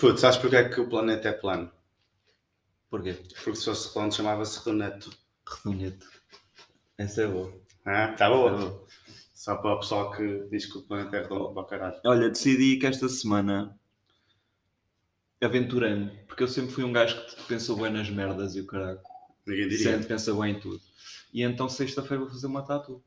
Putz, 0.00 0.20
sabes 0.20 0.38
porque 0.38 0.56
é 0.56 0.68
que 0.68 0.80
o 0.80 0.88
planeta 0.88 1.28
é 1.28 1.32
plano? 1.32 1.70
Porquê? 2.88 3.12
Porque 3.44 3.56
se 3.56 3.64
fosse 3.66 3.92
plano 3.92 4.10
chamava-se 4.12 4.58
redoneto. 4.58 5.10
Redonete. 5.46 6.06
Essa 6.98 7.22
é 7.22 7.26
boa. 7.26 7.52
Ah, 7.84 8.08
tá 8.08 8.12
Essa 8.12 8.24
é 8.24 8.28
boa. 8.30 8.52
boa. 8.52 8.86
Só 9.34 9.56
para 9.56 9.74
o 9.74 9.80
pessoal 9.80 10.10
que 10.12 10.46
diz 10.50 10.66
que 10.66 10.78
o 10.78 10.82
planeta 10.82 11.16
é 11.16 11.22
redondo 11.22 11.52
para 11.54 11.62
o 11.62 11.66
caralho. 11.66 12.00
Olha, 12.04 12.28
decidi 12.28 12.76
que 12.78 12.86
esta 12.86 13.08
semana 13.08 13.78
aventurei-me, 15.42 16.10
porque 16.26 16.42
eu 16.42 16.48
sempre 16.48 16.72
fui 16.72 16.84
um 16.84 16.92
gajo 16.92 17.16
que 17.26 17.42
pensou 17.44 17.76
bem 17.76 17.90
nas 17.90 18.10
merdas 18.10 18.54
e 18.54 18.60
o 18.60 18.66
caralho. 18.66 19.00
Ninguém 19.46 19.68
diria. 19.68 19.92
Sempre 19.92 20.06
pensa 20.06 20.34
bem 20.34 20.52
em 20.56 20.60
tudo. 20.60 20.80
E 21.32 21.42
então 21.42 21.68
sexta-feira 21.68 22.22
vou 22.22 22.30
fazer 22.32 22.46
uma 22.46 22.62
tatu. 22.62 23.02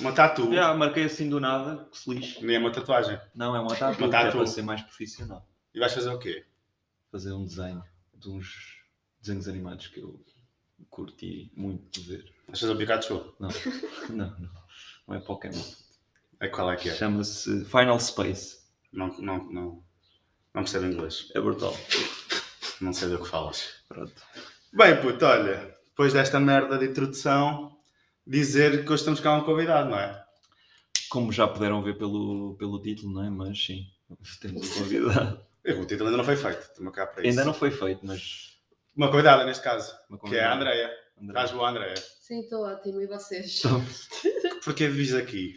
Uma 0.00 0.12
tatu. 0.12 0.52
Já, 0.52 0.74
marquei 0.74 1.04
assim 1.04 1.28
do 1.28 1.38
nada, 1.38 1.88
que 1.90 1.98
se 1.98 2.10
lixe. 2.10 2.44
Nem 2.44 2.56
é 2.56 2.58
uma 2.58 2.72
tatuagem. 2.72 3.18
Não, 3.34 3.54
é 3.54 3.60
uma 3.60 3.74
tatu, 3.76 3.98
Uma 3.98 4.08
é 4.08 4.10
tatu. 4.10 4.36
para 4.38 4.46
ser 4.46 4.62
mais 4.62 4.82
profissional. 4.82 5.46
E 5.76 5.78
vais 5.78 5.92
fazer 5.92 6.08
o 6.08 6.18
quê? 6.18 6.42
Fazer 7.12 7.34
um 7.34 7.44
desenho 7.44 7.84
de 8.14 8.30
uns 8.30 8.82
desenhos 9.20 9.46
animados 9.46 9.88
que 9.88 10.00
eu 10.00 10.18
curti 10.88 11.52
muito 11.54 12.00
de 12.00 12.08
ver. 12.08 12.34
Vais 12.46 12.58
fazer 12.58 12.72
o 12.72 12.78
Pikachu? 12.78 13.34
Não, 13.38 13.50
não, 14.08 14.40
não. 14.40 14.50
Não 15.06 15.14
é 15.14 15.20
Pokémon. 15.20 15.62
É 16.40 16.48
qual 16.48 16.72
é 16.72 16.76
que 16.76 16.88
é? 16.88 16.94
Chama-se 16.94 17.66
Final 17.66 18.00
Space. 18.00 18.60
Não, 18.90 19.08
não, 19.18 19.52
não. 19.52 19.84
Não 20.54 20.62
percebo 20.62 20.86
inglês. 20.86 21.30
É 21.34 21.40
brutal. 21.42 21.76
Não 22.80 22.94
sei 22.94 23.10
do 23.10 23.22
que 23.22 23.28
falas. 23.28 23.84
Pronto. 23.86 24.14
Bem, 24.72 24.98
puto, 25.02 25.26
olha. 25.26 25.76
Depois 25.88 26.14
desta 26.14 26.40
merda 26.40 26.78
de 26.78 26.86
introdução, 26.86 27.78
dizer 28.26 28.82
que 28.82 28.90
hoje 28.90 29.02
estamos 29.02 29.20
cá 29.20 29.34
um 29.34 29.44
convidado, 29.44 29.90
não 29.90 29.98
é? 29.98 30.24
Como 31.10 31.30
já 31.30 31.46
puderam 31.46 31.82
ver 31.82 31.98
pelo, 31.98 32.56
pelo 32.56 32.80
título, 32.80 33.12
não 33.12 33.24
é? 33.24 33.28
Mas 33.28 33.62
sim, 33.62 33.86
temos 34.40 34.70
um 34.70 34.80
convidado. 34.80 35.44
O 35.66 35.84
título 35.86 36.06
ainda 36.06 36.18
não 36.18 36.24
foi 36.24 36.36
feito. 36.36 36.60
Estamos 36.60 36.94
cá 36.94 37.06
para 37.06 37.22
isso. 37.22 37.30
Ainda 37.30 37.44
não 37.44 37.54
foi 37.54 37.70
feito, 37.70 38.00
mas. 38.04 38.56
Uma 38.96 39.10
convidada, 39.10 39.44
neste 39.44 39.62
caso. 39.62 39.94
uma 40.08 40.18
Que 40.18 40.36
é 40.36 40.44
a 40.44 40.50
convidada. 40.50 40.54
Andreia. 40.54 40.90
Estás 41.20 41.50
boa, 41.50 41.68
Andreia? 41.70 41.96
Sim, 41.96 42.40
estou 42.40 42.62
ótimo. 42.64 43.00
E 43.00 43.06
vocês? 43.06 43.62
Porquê 44.64 44.88
vives 44.88 45.14
aqui? 45.14 45.56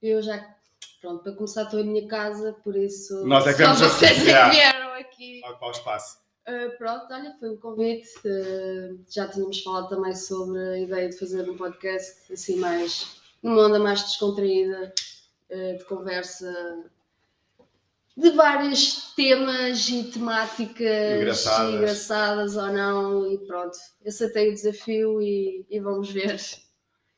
Eu 0.00 0.22
já, 0.22 0.54
pronto, 1.00 1.22
para 1.24 1.32
começar 1.32 1.64
estou 1.64 1.80
em 1.80 1.84
minha 1.86 2.06
casa, 2.06 2.52
por 2.62 2.76
isso. 2.76 3.26
Nós 3.26 3.46
é 3.46 3.52
que 3.54 3.64
só 3.64 3.74
vocês 3.74 4.12
é 4.12 4.14
que 4.14 4.50
vieram 4.50 4.92
aqui. 4.94 5.40
Ocupar 5.44 5.68
o 5.68 5.72
espaço. 5.72 6.18
Ah, 6.46 6.70
pronto, 6.78 7.06
olha, 7.12 7.34
foi 7.38 7.50
um 7.50 7.56
convite. 7.56 8.08
ah, 8.24 8.96
já 9.10 9.28
tínhamos 9.28 9.62
falado 9.62 9.88
também 9.88 10.14
sobre 10.14 10.58
a 10.60 10.78
ideia 10.78 11.08
de 11.08 11.18
fazer 11.18 11.48
um 11.50 11.56
podcast 11.56 12.32
assim 12.32 12.56
mais. 12.56 13.20
numa 13.42 13.66
onda 13.66 13.78
mais 13.78 14.02
descontraída, 14.02 14.92
ah, 15.50 15.76
de 15.76 15.84
conversa. 15.84 16.84
De 18.18 18.30
vários 18.32 19.14
temas 19.14 19.88
e 19.88 20.02
temáticas 20.10 21.16
Engraçadas. 21.20 21.74
engraçadas 21.74 22.56
ou 22.56 22.66
não, 22.72 23.32
e 23.32 23.38
pronto. 23.46 23.78
Aceitei 24.04 24.50
o 24.50 24.54
desafio 24.54 25.22
e, 25.22 25.64
e 25.70 25.78
vamos 25.78 26.10
ver. 26.10 26.36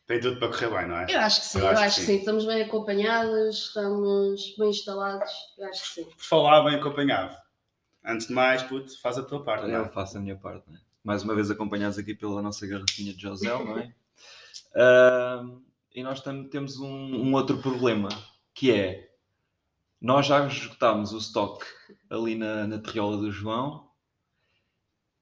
Tem 0.06 0.20
tudo 0.20 0.38
para 0.38 0.48
correr 0.48 0.68
bem, 0.68 0.88
não 0.88 0.98
é? 0.98 1.06
Eu 1.08 1.20
acho 1.20 1.40
que 1.40 1.46
sim, 1.46 1.58
eu 1.58 1.68
acho, 1.68 2.00
que 2.00 2.06
sim. 2.06 2.16
Estamos 2.16 2.44
bem 2.44 2.60
acompanhados, 2.62 3.66
estamos 3.68 4.54
bem 4.58 4.68
instalados, 4.68 5.30
eu 5.56 5.68
acho 5.68 5.82
que 5.82 5.88
sim. 5.88 6.04
Por 6.04 6.22
falar 6.22 6.64
bem 6.64 6.74
acompanhado. 6.74 7.34
Antes 8.04 8.26
de 8.26 8.34
mais, 8.34 8.62
puto, 8.62 9.00
faz 9.00 9.16
a 9.16 9.22
tua 9.22 9.42
parte. 9.42 9.66
não 9.68 9.74
Eu 9.74 9.84
é? 9.86 9.88
faço 9.88 10.18
a 10.18 10.20
minha 10.20 10.36
parte, 10.36 10.68
não 10.68 10.76
é? 10.76 10.80
Mais 11.02 11.22
uma 11.22 11.34
vez 11.34 11.50
acompanhados 11.50 11.96
aqui 11.96 12.14
pela 12.14 12.42
nossa 12.42 12.66
garrafinha 12.66 13.14
de 13.14 13.22
Josel, 13.22 13.64
não 13.64 13.78
é? 13.78 13.94
Ahm, 14.76 15.62
e 15.94 16.02
nós 16.02 16.20
temos 16.50 16.78
um, 16.78 16.86
um 16.88 17.34
outro 17.34 17.58
problema, 17.58 18.08
que 18.52 18.70
é 18.70 19.09
nós 20.00 20.26
já 20.26 20.46
esgotámos 20.46 21.12
o 21.12 21.18
stock 21.18 21.64
ali 22.08 22.34
na, 22.34 22.66
na 22.66 22.78
Terriola 22.78 23.18
do 23.18 23.30
João 23.30 23.90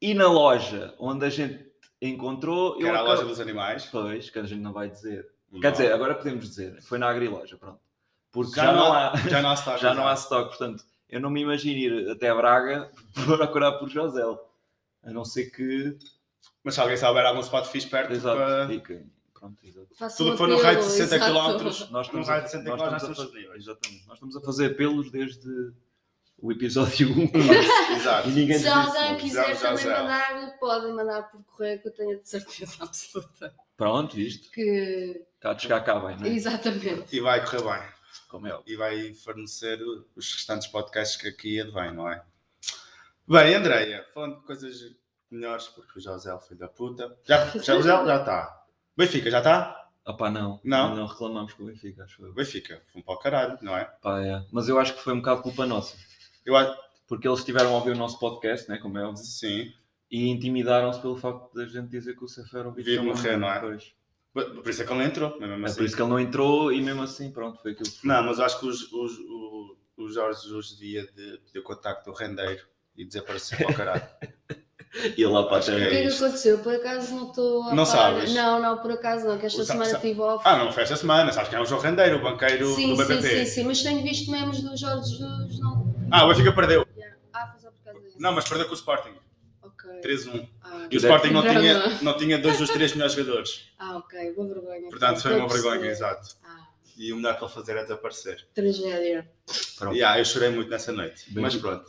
e 0.00 0.14
na 0.14 0.28
loja 0.28 0.94
onde 0.98 1.24
a 1.24 1.30
gente 1.30 1.66
encontrou. 2.00 2.76
Que 2.76 2.86
era 2.86 2.98
a 2.98 3.02
loja 3.02 3.24
dos 3.24 3.40
animais. 3.40 3.86
Pois, 3.90 4.30
que 4.30 4.38
a 4.38 4.44
gente 4.44 4.60
não 4.60 4.72
vai 4.72 4.88
dizer. 4.88 5.28
Quer 5.60 5.72
dizer, 5.72 5.92
agora 5.92 6.14
podemos 6.14 6.48
dizer, 6.48 6.80
foi 6.82 6.98
na 6.98 7.08
Agriloja, 7.08 7.56
pronto. 7.56 7.80
Porque 8.30 8.54
já, 8.54 8.66
já, 8.66 8.72
não 8.72 8.92
há, 8.92 9.16
já 9.28 9.42
não 9.42 9.50
há 9.50 9.54
stock. 9.54 9.80
já 9.80 9.94
não 9.94 10.06
há 10.06 10.14
stock, 10.14 10.48
portanto, 10.50 10.84
eu 11.08 11.20
não 11.20 11.30
me 11.30 11.40
imagino 11.40 11.78
ir 11.78 12.10
até 12.10 12.32
Braga 12.34 12.90
procurar 13.24 13.72
por 13.72 13.88
Josel. 13.88 14.38
A 15.02 15.10
não 15.10 15.24
ser 15.24 15.46
que. 15.50 15.96
Mas 16.62 16.74
se 16.74 16.80
alguém 16.80 16.96
souber 16.96 17.24
algum 17.24 17.40
spot 17.40 17.66
fixe 17.66 17.88
perto, 17.88 18.12
Exato. 18.12 18.36
para... 18.36 18.66
pronto, 19.38 19.66
exato. 19.66 19.88
Faço 19.96 20.16
tudo 20.18 20.30
que 20.32 20.36
for 20.38 20.48
no 20.48 20.56
raio 20.60 20.78
de 20.78 20.84
60 20.84 21.16
exato. 21.16 21.32
km, 21.32 21.64
Nós 21.90 22.06
estamos, 22.06 22.28
a, 22.28 22.40
de 22.40 22.50
60 22.50 22.70
nós 22.70 22.80
km 22.80 22.90
já 22.90 22.96
estamos 22.96 23.18
a 23.18 23.22
estamos 23.22 23.32
fazer, 23.32 23.56
exatamente. 23.56 24.06
Nós 24.06 24.14
estamos 24.16 24.36
a 24.36 24.40
fazer 24.40 24.66
apelos 24.72 25.10
desde 25.10 25.72
o 26.40 26.52
episódio 26.52 27.08
1 27.10 27.30
Exato. 27.96 28.28
e 28.28 28.32
ninguém 28.32 28.58
Se 28.58 28.68
alguém 28.68 29.16
quiser 29.16 29.48
Já, 29.48 29.54
já, 29.54 29.68
também 29.70 29.84
já. 29.84 30.02
mandar, 30.02 30.58
podem 30.58 30.92
mandar 30.94 31.22
por 31.30 31.42
correio, 31.44 31.82
que 31.82 31.88
eu 31.88 31.92
tenho 31.94 32.16
a 32.20 32.24
certeza 32.24 32.74
absoluta 32.84 33.54
Pronto, 33.76 34.18
isto. 34.18 34.50
que. 34.52 35.24
Cá 35.40 35.52
de 35.54 35.62
chegar 35.62 35.80
cá 35.84 35.98
bem, 36.00 36.16
não 36.16 36.26
é? 36.26 36.28
Exatamente. 36.30 37.14
E 37.16 37.20
vai 37.20 37.44
correr 37.44 37.62
bem. 37.62 37.88
Como 38.28 38.46
é. 38.46 38.60
E 38.66 38.76
vai 38.76 39.14
fornecer 39.14 39.80
os 40.16 40.32
restantes 40.34 40.66
podcasts 40.68 41.16
que 41.20 41.28
aqui 41.28 41.60
advêm, 41.60 41.94
não 41.94 42.08
é? 42.10 42.22
Bem, 43.26 43.54
Andreia, 43.54 44.04
falando 44.12 44.36
de 44.40 44.42
coisas 44.46 44.74
melhores, 45.30 45.68
porque 45.68 45.98
o 45.98 46.02
José, 46.02 46.36
filho 46.40 46.58
da 46.60 46.68
puta. 46.68 47.16
Já, 47.24 47.46
já, 47.46 47.74
José 47.76 47.88
já 47.88 48.16
está. 48.20 48.64
Benfica, 48.98 49.30
já 49.30 49.38
está? 49.38 49.88
Ah 50.04 50.12
pá, 50.12 50.30
não. 50.30 50.60
Não? 50.64 50.96
Não 50.96 51.06
reclamamos 51.06 51.52
com 51.52 51.62
o 51.62 51.66
Benfica, 51.66 52.04
acho 52.04 52.20
eu. 52.24 52.32
Benfica, 52.34 52.82
fomos 52.92 53.04
para 53.06 53.14
o 53.14 53.18
caralho, 53.18 53.58
não 53.62 53.76
é? 53.76 53.84
Pá, 54.02 54.20
é. 54.20 54.44
Mas 54.50 54.68
eu 54.68 54.78
acho 54.78 54.94
que 54.94 55.00
foi 55.02 55.12
um 55.12 55.18
bocado 55.18 55.42
culpa 55.42 55.64
nossa. 55.64 55.96
Eu 56.44 56.56
acho. 56.56 56.76
Porque 57.06 57.26
eles 57.28 57.38
estiveram 57.38 57.70
a 57.70 57.78
ouvir 57.78 57.92
o 57.92 57.96
nosso 57.96 58.18
podcast, 58.18 58.68
né, 58.68 58.76
como 58.76 58.98
é 58.98 59.02
óbvio, 59.06 59.24
Sim. 59.24 59.72
e 60.10 60.28
intimidaram-se 60.28 61.00
pelo 61.00 61.16
facto 61.16 61.50
de 61.54 61.62
a 61.62 61.66
gente 61.66 61.88
dizer 61.88 62.14
que 62.16 62.22
o 62.24 62.28
Seferovic 62.28 62.84
também- 62.96 63.12
morrer, 63.14 63.36
não 63.38 63.48
é? 63.50 63.60
Pois. 63.60 63.94
Por 64.34 64.68
isso 64.68 64.82
é 64.82 64.84
que 64.84 64.92
ele 64.92 64.98
não 65.00 65.06
entrou, 65.06 65.40
mesmo 65.40 65.54
É 65.54 65.64
assim. 65.64 65.76
por 65.76 65.84
isso 65.86 65.96
que 65.96 66.02
ele 66.02 66.10
não 66.10 66.20
entrou 66.20 66.70
e 66.72 66.82
mesmo 66.82 67.02
assim, 67.02 67.30
pronto, 67.32 67.60
foi 67.62 67.72
aquilo 67.72 67.88
que 67.90 67.98
foi. 68.00 68.08
Não, 68.10 68.22
mas 68.24 68.38
eu 68.38 68.44
acho 68.44 68.60
que 68.60 68.66
os, 68.66 68.92
os, 68.92 69.18
o, 69.20 69.76
o 69.96 70.08
Jorge 70.10 70.42
Jesus 70.42 70.76
devia 70.76 71.06
de 71.06 71.38
pedir 71.46 71.58
o 71.60 71.62
contacto 71.62 72.10
do 72.10 72.16
rendeiro 72.16 72.62
e 72.96 73.04
desaparecer 73.06 73.56
para 73.58 73.70
o 73.70 73.74
caralho. 73.74 74.02
E 75.16 75.24
lá 75.26 75.42
para 75.44 75.58
a 75.58 75.60
que 75.60 75.70
O 75.70 75.74
terra. 75.74 75.90
que 75.90 75.96
é 75.96 76.08
que 76.08 76.14
aconteceu? 76.14 76.58
Por 76.58 76.74
acaso 76.74 77.14
não 77.14 77.28
estou 77.28 77.62
a 77.64 77.74
Não 77.74 77.84
par. 77.84 77.86
sabes? 77.86 78.32
Não, 78.34 78.60
não, 78.60 78.78
por 78.78 78.90
acaso 78.92 79.26
não, 79.26 79.38
que 79.38 79.46
esta 79.46 79.60
O 79.60 79.64
sa- 79.64 79.72
semana 79.74 79.90
sa- 79.90 79.96
estive 79.96 80.20
off. 80.20 80.42
Ah, 80.46 80.56
não 80.56 80.72
foi 80.72 80.82
esta 80.82 80.96
semana, 80.96 81.30
sabes 81.32 81.50
quem 81.50 81.58
é 81.58 81.62
o 81.62 81.66
João 81.66 81.80
Rendeiro, 81.80 82.16
o 82.16 82.22
banqueiro 82.22 82.74
sim, 82.74 82.94
do 82.94 82.96
sim, 82.96 83.08
BPP. 83.08 83.28
sim, 83.28 83.46
sim, 83.46 83.64
mas 83.64 83.82
tenho 83.82 84.02
visto 84.02 84.30
memes 84.30 84.60
do 84.62 84.76
Jorge 84.76 85.10
Jesus, 85.10 85.58
não. 85.60 85.94
Ah, 86.10 86.24
o 86.24 86.28
Benfica 86.28 86.52
perdeu. 86.52 86.86
Yeah. 86.96 87.16
Ah, 87.34 87.46
foi 87.52 87.60
só 87.60 87.70
por 87.70 87.84
causa 87.84 88.00
disso. 88.00 88.16
Não, 88.18 88.32
mas 88.32 88.48
perdeu 88.48 88.66
com 88.66 88.72
o 88.72 88.76
Sporting. 88.76 89.12
Ok. 89.62 89.90
3-1. 90.02 90.48
Ah, 90.64 90.86
E 90.90 90.96
o 90.96 90.98
Sporting 90.98 91.30
não 91.30 91.42
tinha, 91.42 91.88
não 92.02 92.16
tinha 92.16 92.38
dois 92.38 92.56
dos 92.58 92.70
três 92.70 92.92
melhores 92.94 93.12
jogadores. 93.14 93.70
Ah, 93.78 93.96
ok, 93.98 94.32
boa 94.32 94.48
vergonha. 94.48 94.88
Portanto, 94.88 95.20
foi 95.20 95.36
uma 95.38 95.48
vergonha, 95.48 95.86
exato. 95.86 96.28
Ah, 96.42 96.47
E 96.98 97.12
o 97.12 97.16
melhor 97.16 97.38
que 97.38 97.44
ele 97.44 97.52
fazer 97.52 97.76
é 97.76 97.82
desaparecer. 97.82 98.46
tragédia. 98.52 99.30
Pronto. 99.78 99.96
E 99.96 100.02
ah, 100.02 100.18
eu 100.18 100.24
chorei 100.24 100.50
muito 100.50 100.68
nessa 100.68 100.90
noite. 100.92 101.32
Bem- 101.32 101.42
Mas 101.42 101.54
pronto. 101.56 101.84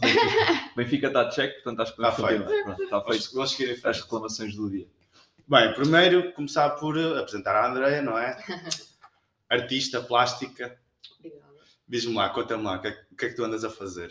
Benfica 0.76 1.08
está 1.08 1.24
de 1.24 1.34
cheque, 1.36 1.56
portanto 1.64 1.82
acho 1.82 1.96
que 1.96 2.02
Está 2.02 2.28
feito. 2.28 2.46
Pronto, 2.46 2.84
Está 2.84 3.02
feito 3.02 3.48
seguir 3.48 3.70
em 3.78 3.90
as 3.90 4.02
reclamações 4.02 4.56
do 4.56 4.70
dia. 4.70 4.88
Bem, 5.48 5.74
primeiro 5.74 6.32
começar 6.34 6.70
por 6.72 6.96
eh, 6.96 7.20
apresentar 7.20 7.56
a 7.56 7.72
Andrea, 7.72 8.04
não 8.04 8.16
é? 8.18 8.38
Artista, 9.50 10.00
plástica. 10.02 10.78
Obrigada. 11.18 11.44
Diz-me 11.88 12.14
lá, 12.14 12.30
conta-me 12.30 12.64
lá, 12.64 12.78
o 12.78 12.82
que, 12.82 12.88
é, 12.90 12.92
que 13.18 13.26
é 13.26 13.30
que 13.30 13.36
tu 13.36 13.44
andas 13.44 13.64
a 13.64 13.70
fazer? 13.72 14.10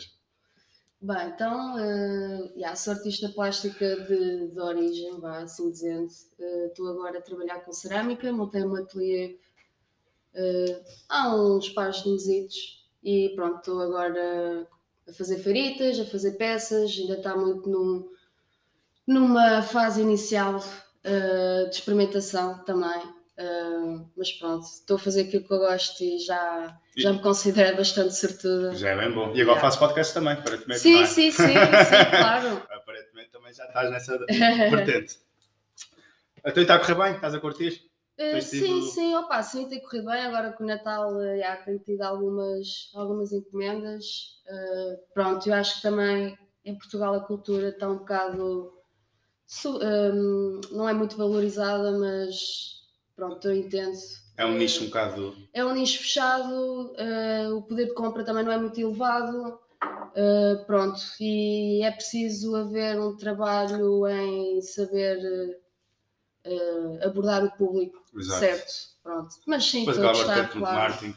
Bem, 1.01 1.29
então, 1.29 1.79
eh, 1.79 2.51
yeah, 2.57 2.75
sou 2.75 2.91
artista 2.91 3.29
plástica 3.29 3.95
de, 4.01 4.49
de 4.49 4.59
origem, 4.59 5.17
vá 5.21 5.39
assim 5.43 5.71
dizendo. 5.71 6.09
Eh, 6.37 6.65
Estou 6.67 6.89
agora 6.89 7.19
a 7.19 7.21
trabalhar 7.21 7.61
com 7.61 7.71
cerâmica, 7.71 8.29
montei 8.33 8.63
um 8.63 8.75
ateliê 8.75 9.39
eh, 10.33 10.81
há 11.07 11.35
uns 11.35 11.69
pares 11.69 12.03
de 12.03 12.09
mesitos 12.09 12.57
e 13.03 13.31
pronto, 13.35 13.57
estou 13.59 13.81
agora 13.81 14.67
a 15.07 15.13
fazer 15.13 15.39
faritas, 15.39 15.99
a 15.99 16.05
fazer 16.05 16.33
peças, 16.33 16.91
ainda 16.99 17.13
está 17.15 17.35
muito 17.35 17.69
num- 17.69 18.09
numa 19.07 19.61
fase 19.61 20.01
inicial 20.01 20.63
eh, 21.03 21.65
de 21.69 21.75
experimentação 21.75 22.63
também. 22.65 23.01
Eh, 23.37 23.99
mas 24.17 24.31
pronto, 24.33 24.65
estou 24.65 24.97
a 24.97 24.99
fazer 24.99 25.21
aquilo 25.21 25.43
que 25.45 25.53
eu 25.53 25.59
gosto 25.59 26.03
e 26.03 26.19
já, 26.19 26.77
já 26.97 27.13
me 27.13 27.21
considero 27.21 27.77
bastante 27.77 28.13
sortuda. 28.13 28.75
Já 28.75 28.89
é 28.89 28.97
bem 28.97 29.11
bom. 29.13 29.27
E 29.33 29.41
agora 29.41 29.57
Yeah. 29.57 29.61
faço 29.61 29.79
podcast 29.79 30.13
também, 30.13 30.33
aparentemente. 30.33 30.81
Sim, 30.81 31.01
é? 31.03 31.05
sim, 31.05 31.31
sim, 31.31 31.47
sim, 31.47 32.09
claro. 32.17 32.61
Aparentemente 32.69 33.29
também 33.31 33.53
já 33.53 33.65
estás 33.65 33.89
nessa 33.89 34.17
vertente. 34.69 35.17
Então 36.45 36.61
está 36.61 36.75
a 36.75 36.79
correr 36.79 36.95
bem? 36.95 37.15
Estás 37.15 37.33
a 37.33 37.39
curtir? 37.39 37.88
Eh, 38.19 38.41
sim, 38.41 38.59
tido- 38.65 38.81
sim, 38.81 39.15
opa, 39.15 39.41
sim, 39.43 39.67
tem 39.69 39.81
corrido 39.81 40.05
bem. 40.07 40.21
Agora 40.25 40.51
com 40.53 40.63
o 40.63 40.67
Natal 40.67 41.21
eh, 41.21 41.39
já 41.39 41.55
tenho 41.57 41.79
tido 41.79 42.01
algumas, 42.01 42.91
algumas 42.93 43.31
encomendas. 43.31 44.05
Eh, 44.47 44.99
pronto, 45.13 45.47
eu 45.47 45.53
acho 45.53 45.77
que 45.77 45.81
também 45.83 46.37
em 46.65 46.77
Portugal 46.77 47.15
a 47.15 47.21
cultura 47.25 47.69
está 47.69 47.89
um 47.89 47.97
bocado. 47.99 48.73
su- 49.47 49.79
ehm, 49.81 50.61
não 50.71 50.87
é 50.89 50.93
muito 50.93 51.17
valorizada, 51.17 51.91
mas 51.97 52.35
pronto, 53.15 53.47
eu 53.47 53.55
entendo. 53.55 53.97
É 54.37 54.45
um 54.45 54.57
nicho 54.57 54.83
um 54.83 54.87
bocado. 54.87 55.35
É 55.53 55.65
um 55.65 55.73
nicho 55.73 55.99
fechado, 55.99 56.93
eh, 56.97 57.49
o 57.51 57.61
poder 57.63 57.85
de 57.87 57.93
compra 57.95 58.23
também 58.23 58.43
não 58.43 58.51
é 58.51 58.57
muito 58.57 58.79
elevado. 58.79 59.59
Uh, 60.15 60.65
pronto, 60.65 60.99
e 61.21 61.81
é 61.83 61.91
preciso 61.91 62.55
haver 62.55 62.99
um 62.99 63.15
trabalho 63.15 64.05
em 64.07 64.61
saber 64.61 65.17
uh, 66.49 67.07
abordar 67.07 67.43
o 67.43 67.51
público 67.51 68.03
Exato. 68.15 68.39
certo. 68.39 68.73
Pronto. 69.03 69.35
Mas 69.47 69.65
sim, 69.65 69.79
Depois 69.79 69.97
estou 69.97 70.09
a 70.09 70.13
gostar, 70.13 70.49
claro. 70.49 70.75
marketing. 70.75 71.15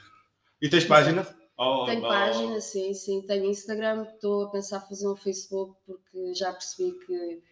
E 0.60 0.68
tens 0.68 0.84
página? 0.84 1.26
Oh, 1.58 1.84
Tenho 1.84 2.04
oh, 2.04 2.08
página, 2.08 2.60
sim, 2.60 2.94
sim. 2.94 3.22
Tenho 3.22 3.44
Instagram, 3.46 4.04
estou 4.14 4.44
a 4.44 4.50
pensar 4.50 4.80
fazer 4.80 5.08
um 5.08 5.16
Facebook 5.16 5.76
porque 5.84 6.34
já 6.34 6.52
percebi 6.52 6.92
que 7.04 7.42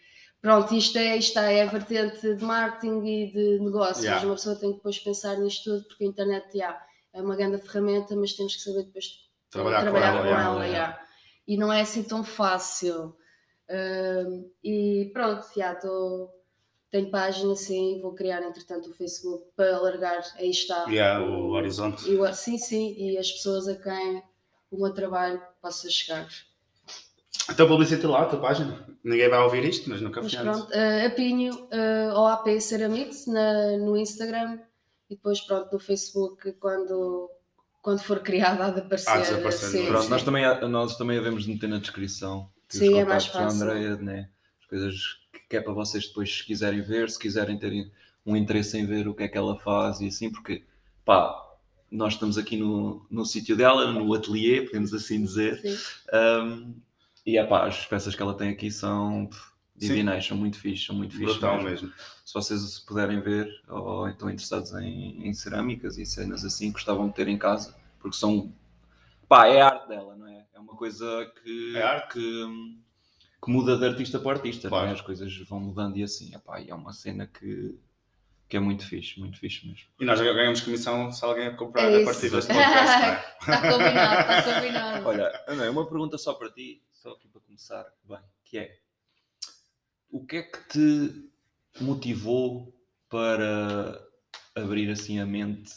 pronto, 0.41 0.75
isto 0.75 0.99
é, 0.99 1.17
isto 1.17 1.38
é 1.38 1.62
a 1.62 1.67
vertente 1.67 2.35
de 2.35 2.44
marketing 2.44 3.05
e 3.05 3.32
de 3.32 3.59
negócios. 3.61 4.05
Yeah. 4.05 4.25
Uma 4.26 4.37
pessoa 4.37 4.56
tem 4.56 4.71
que 4.71 4.76
depois 4.76 4.99
pensar 4.99 5.37
nisto 5.37 5.65
tudo 5.65 5.88
porque 5.88 6.05
a 6.05 6.06
internet 6.06 6.47
yeah, 6.55 6.81
é 7.12 7.21
uma 7.21 7.37
grande 7.37 7.59
ferramenta, 7.59 8.17
mas 8.17 8.33
temos 8.35 8.56
que 8.56 8.62
saber 8.62 8.85
depois 8.85 9.29
Trabalhar, 9.50 9.81
trabalhar 9.83 10.12
com 10.12 10.23
com 10.23 10.29
ela. 10.29 10.41
ela. 10.41 10.67
yeah. 10.67 10.67
yeah. 10.67 11.06
E 11.47 11.56
não 11.56 11.73
é 11.73 11.81
assim 11.81 12.05
tão 12.05 12.23
fácil. 12.23 13.17
Ahm, 13.69 14.44
e 14.65 15.11
pronto, 15.12 15.47
já 15.56 15.73
estou. 15.73 16.31
Tenho 16.90 17.10
página, 17.10 17.54
sim, 17.54 18.00
vou 18.02 18.12
criar 18.14 18.42
entretanto 18.42 18.90
o 18.90 18.94
Facebook 18.94 19.44
para 19.54 19.76
alargar, 19.76 20.25
aí 20.37 20.50
está. 20.50 20.84
Yeah, 20.88 21.25
o 21.25 21.50
horizonte. 21.50 22.08
E 22.10 22.16
o- 22.16 22.34
sim, 22.34 22.58
sim, 22.58 22.94
e 22.98 23.16
as 23.16 23.31
pessoas 23.31 23.69
a 23.69 23.76
quem 23.76 24.22
o 24.70 24.81
meu 24.82 24.92
trabalho 24.92 25.40
possa 25.62 25.88
chegar. 25.88 26.28
Então 27.48 27.66
publicita 27.66 28.08
lá 28.08 28.22
a 28.22 28.26
tua 28.26 28.40
página. 28.40 28.87
Ninguém 29.04 29.28
vai 29.28 29.40
ouvir 29.40 29.64
isto, 29.64 29.88
mas 29.88 30.00
nunca 30.00 30.20
Mas 30.20 30.34
fui 30.34 30.40
antes. 30.40 30.60
pronto, 30.60 30.72
uh, 30.72 31.06
Apinho, 31.06 31.54
uh, 31.54 32.19
OAP 32.19 32.60
Ceramics 32.60 33.26
na, 33.26 33.76
no 33.78 33.96
Instagram 33.96 34.58
e 35.08 35.14
depois 35.14 35.40
pronto 35.40 35.72
no 35.72 35.78
Facebook 35.78 36.52
quando, 36.54 37.31
quando 37.82 38.00
for 38.00 38.20
criada 38.20 38.66
há 38.66 38.70
de 38.70 38.81
aparecer. 38.81 39.10
Há 39.10 39.16
de 39.19 39.28
desaparecer, 39.28 39.69
sim, 39.70 39.84
é? 39.84 39.88
Pronto, 39.88 40.04
sim. 40.04 40.10
nós 40.10 40.22
também, 40.22 40.44
nós 40.69 40.96
também 40.96 41.19
havemos 41.19 41.44
de 41.44 41.52
meter 41.52 41.69
na 41.69 41.78
descrição 41.78 42.50
Sim, 42.69 42.92
os 42.94 42.98
é 42.98 43.04
mais 43.04 43.26
fácil. 43.26 43.62
Andrea, 43.62 43.96
né? 43.96 44.28
as 44.60 44.66
coisas 44.66 44.94
que- 45.50 45.56
é 45.56 45.61
para 45.61 45.73
vocês 45.75 46.06
depois, 46.06 46.38
se 46.38 46.44
quiserem 46.47 46.81
ver, 46.81 47.11
se 47.11 47.19
quiserem 47.19 47.58
terem 47.58 47.91
um 48.25 48.37
interesse 48.37 48.79
em 48.79 48.87
ver 48.87 49.08
o 49.08 49.14
que 49.14 49.25
é 49.25 49.29
que 49.29 49.37
ela 49.37 49.58
faz 49.58 50.00
e 50.00 50.06
assim, 50.06 50.31
porque 50.31 50.62
pá, 51.05 51.35
nós 51.91 52.12
estamos 52.14 52.38
aqui 52.38 52.56
no, 52.56 53.05
no 53.11 53.25
sítio 53.26 53.56
dela, 53.56 53.93
no 53.93 54.14
ateliê, 54.14 54.62
podemos 54.62 54.94
assim 54.94 55.23
dizer, 55.25 55.61
um, 56.44 56.75
e 57.26 57.37
é 57.37 57.44
pá, 57.44 57.67
as 57.67 57.85
peças 57.87 58.14
que 58.14 58.23
ela 58.23 58.35
tem 58.35 58.50
aqui 58.50 58.70
são 58.70 59.29
Sim. 59.32 59.88
divinais, 59.88 60.25
são 60.26 60.37
muito 60.37 60.58
fixes, 60.58 60.87
são 60.87 60.94
muito 60.94 61.17
fixes. 61.17 61.32
Brutal 61.38 61.56
mesmo. 61.56 61.88
mesmo. 61.88 61.93
Se 62.25 62.32
vocês 62.35 62.79
puderem 62.81 63.20
ver 63.20 63.49
ou 63.69 64.08
estão 64.08 64.31
interessados 64.31 64.73
em, 64.75 65.26
em 65.26 65.32
cerâmicas 65.35 65.99
e 65.99 66.06
cenas 66.06 66.44
assim, 66.44 66.70
gostavam 66.70 67.08
de 67.08 67.14
ter 67.14 67.26
em 67.26 67.37
casa, 67.38 67.75
porque 67.99 68.17
são. 68.17 68.52
pá, 69.29 69.47
é 69.49 69.61
a 69.61 69.67
arte 69.69 69.88
dela, 69.88 70.14
não 70.17 70.29
é? 70.29 70.47
É 70.55 70.61
uma 70.61 70.76
coisa 70.76 71.06
que. 71.43 71.76
É 71.76 71.82
arte. 71.82 72.12
que, 72.12 72.80
que 73.42 73.50
muda 73.50 73.76
de 73.76 73.87
artista 73.87 74.19
para 74.19 74.37
artista, 74.37 74.69
é? 74.69 74.70
Claro. 74.70 74.90
As 74.90 75.00
coisas 75.00 75.37
vão 75.48 75.60
mudando 75.60 75.96
e 75.96 76.02
assim, 76.02 76.34
epá, 76.34 76.60
e 76.60 76.70
é 76.70 76.75
uma 76.75 76.92
cena 76.92 77.26
que, 77.26 77.78
que 78.48 78.56
é 78.56 78.60
muito 78.60 78.87
fixe, 78.87 79.19
muito 79.19 79.38
fixe 79.38 79.66
mesmo. 79.66 79.88
E 79.98 80.04
nós 80.04 80.19
já 80.19 80.32
ganhamos 80.32 80.60
comissão 80.60 81.10
se 81.10 81.25
alguém 81.25 81.54
comprar 81.56 81.90
É 81.90 82.02
a 82.02 82.04
partir 82.04 82.31
deste 82.31 82.52
podcast, 82.52 83.00
não 83.00 83.08
é? 83.08 83.37
Está 83.40 83.72
combinado, 83.72 84.32
está 84.32 84.54
combinado. 84.54 85.08
Olha, 85.08 85.44
Ana, 85.46 85.70
uma 85.70 85.88
pergunta 85.88 86.19
só 86.19 86.34
para 86.34 86.50
ti, 86.50 86.82
só 86.92 87.12
aqui 87.12 87.28
para 87.28 87.40
começar, 87.40 87.87
bem, 88.04 88.19
que 88.44 88.58
é 88.58 88.78
o 90.10 90.26
que 90.26 90.37
é 90.37 90.42
que 90.42 90.69
te 90.69 91.31
motivou 91.81 92.75
para 93.08 94.00
abrir 94.54 94.90
assim 94.90 95.19
a 95.20 95.26
mente 95.26 95.72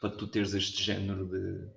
para 0.00 0.10
tu 0.10 0.26
teres 0.26 0.54
este 0.54 0.82
género 0.82 1.26
de, 1.26 1.68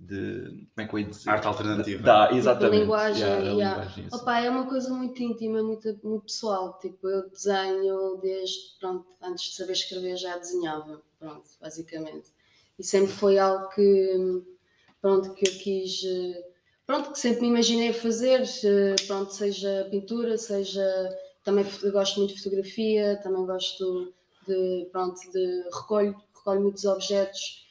de 0.00 0.66
como 0.74 0.78
é 0.78 0.86
que 0.86 0.94
eu 0.94 0.98
ia 0.98 1.06
dizer? 1.06 1.30
Arte 1.30 1.46
alternativa. 1.46 2.02
Da, 2.02 2.32
exatamente. 2.32 2.80
linguagem, 2.80 3.22
Yeah, 3.22 3.44
yeah. 3.44 3.76
linguagem. 3.76 4.08
Opa, 4.10 4.40
é 4.40 4.48
uma 4.48 4.66
coisa 4.66 4.90
muito 4.94 5.22
íntima, 5.22 5.62
muito, 5.62 5.98
muito 6.02 6.24
pessoal. 6.24 6.78
Tipo, 6.78 7.06
eu 7.08 7.28
desenho 7.28 8.18
desde, 8.22 8.78
pronto, 8.80 9.06
antes 9.22 9.50
de 9.50 9.56
saber 9.56 9.72
escrever 9.72 10.16
já 10.16 10.38
desenhava, 10.38 11.02
pronto, 11.18 11.50
basicamente. 11.60 12.30
E 12.78 12.82
sempre 12.82 13.12
foi 13.12 13.38
algo 13.38 13.68
que, 13.68 14.42
pronto, 15.02 15.34
que 15.34 15.46
eu 15.46 15.52
quis, 15.58 16.02
eh, 16.02 16.50
pronto, 16.86 17.12
que 17.12 17.18
sempre 17.18 17.42
me 17.42 17.48
imaginei 17.48 17.92
fazer, 17.92 18.42
eh, 18.64 18.96
pronto, 19.06 19.34
seja 19.34 19.86
pintura, 19.90 20.38
seja, 20.38 20.82
também 21.44 21.66
gosto 21.92 22.20
muito 22.20 22.34
de 22.34 22.42
fotografia, 22.42 23.20
também 23.22 23.44
gosto 23.44 24.14
de, 24.48 24.88
pronto, 24.90 25.20
de 25.30 25.62
recolho, 25.74 26.16
recolho 26.34 26.62
muitos 26.62 26.86
objetos, 26.86 27.68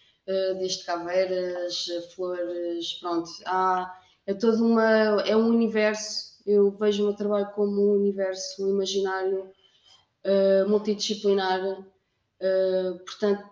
desde 0.59 0.83
caveiras, 0.85 1.87
eh, 1.89 2.01
flores, 2.13 2.93
pronto, 2.99 3.29
há 3.45 3.93
é 4.27 4.33
todo 4.33 4.63
uma 4.65 5.21
é 5.23 5.35
um 5.35 5.47
universo. 5.47 6.29
Eu 6.45 6.71
vejo 6.71 7.03
o 7.03 7.07
meu 7.07 7.15
trabalho 7.15 7.51
como 7.53 7.71
um 7.89 7.93
universo 7.99 8.63
um 8.65 8.69
imaginário 8.69 9.51
eh, 10.23 10.63
multidisciplinar. 10.65 11.61
Eh, 12.41 12.93
portanto 13.05 13.43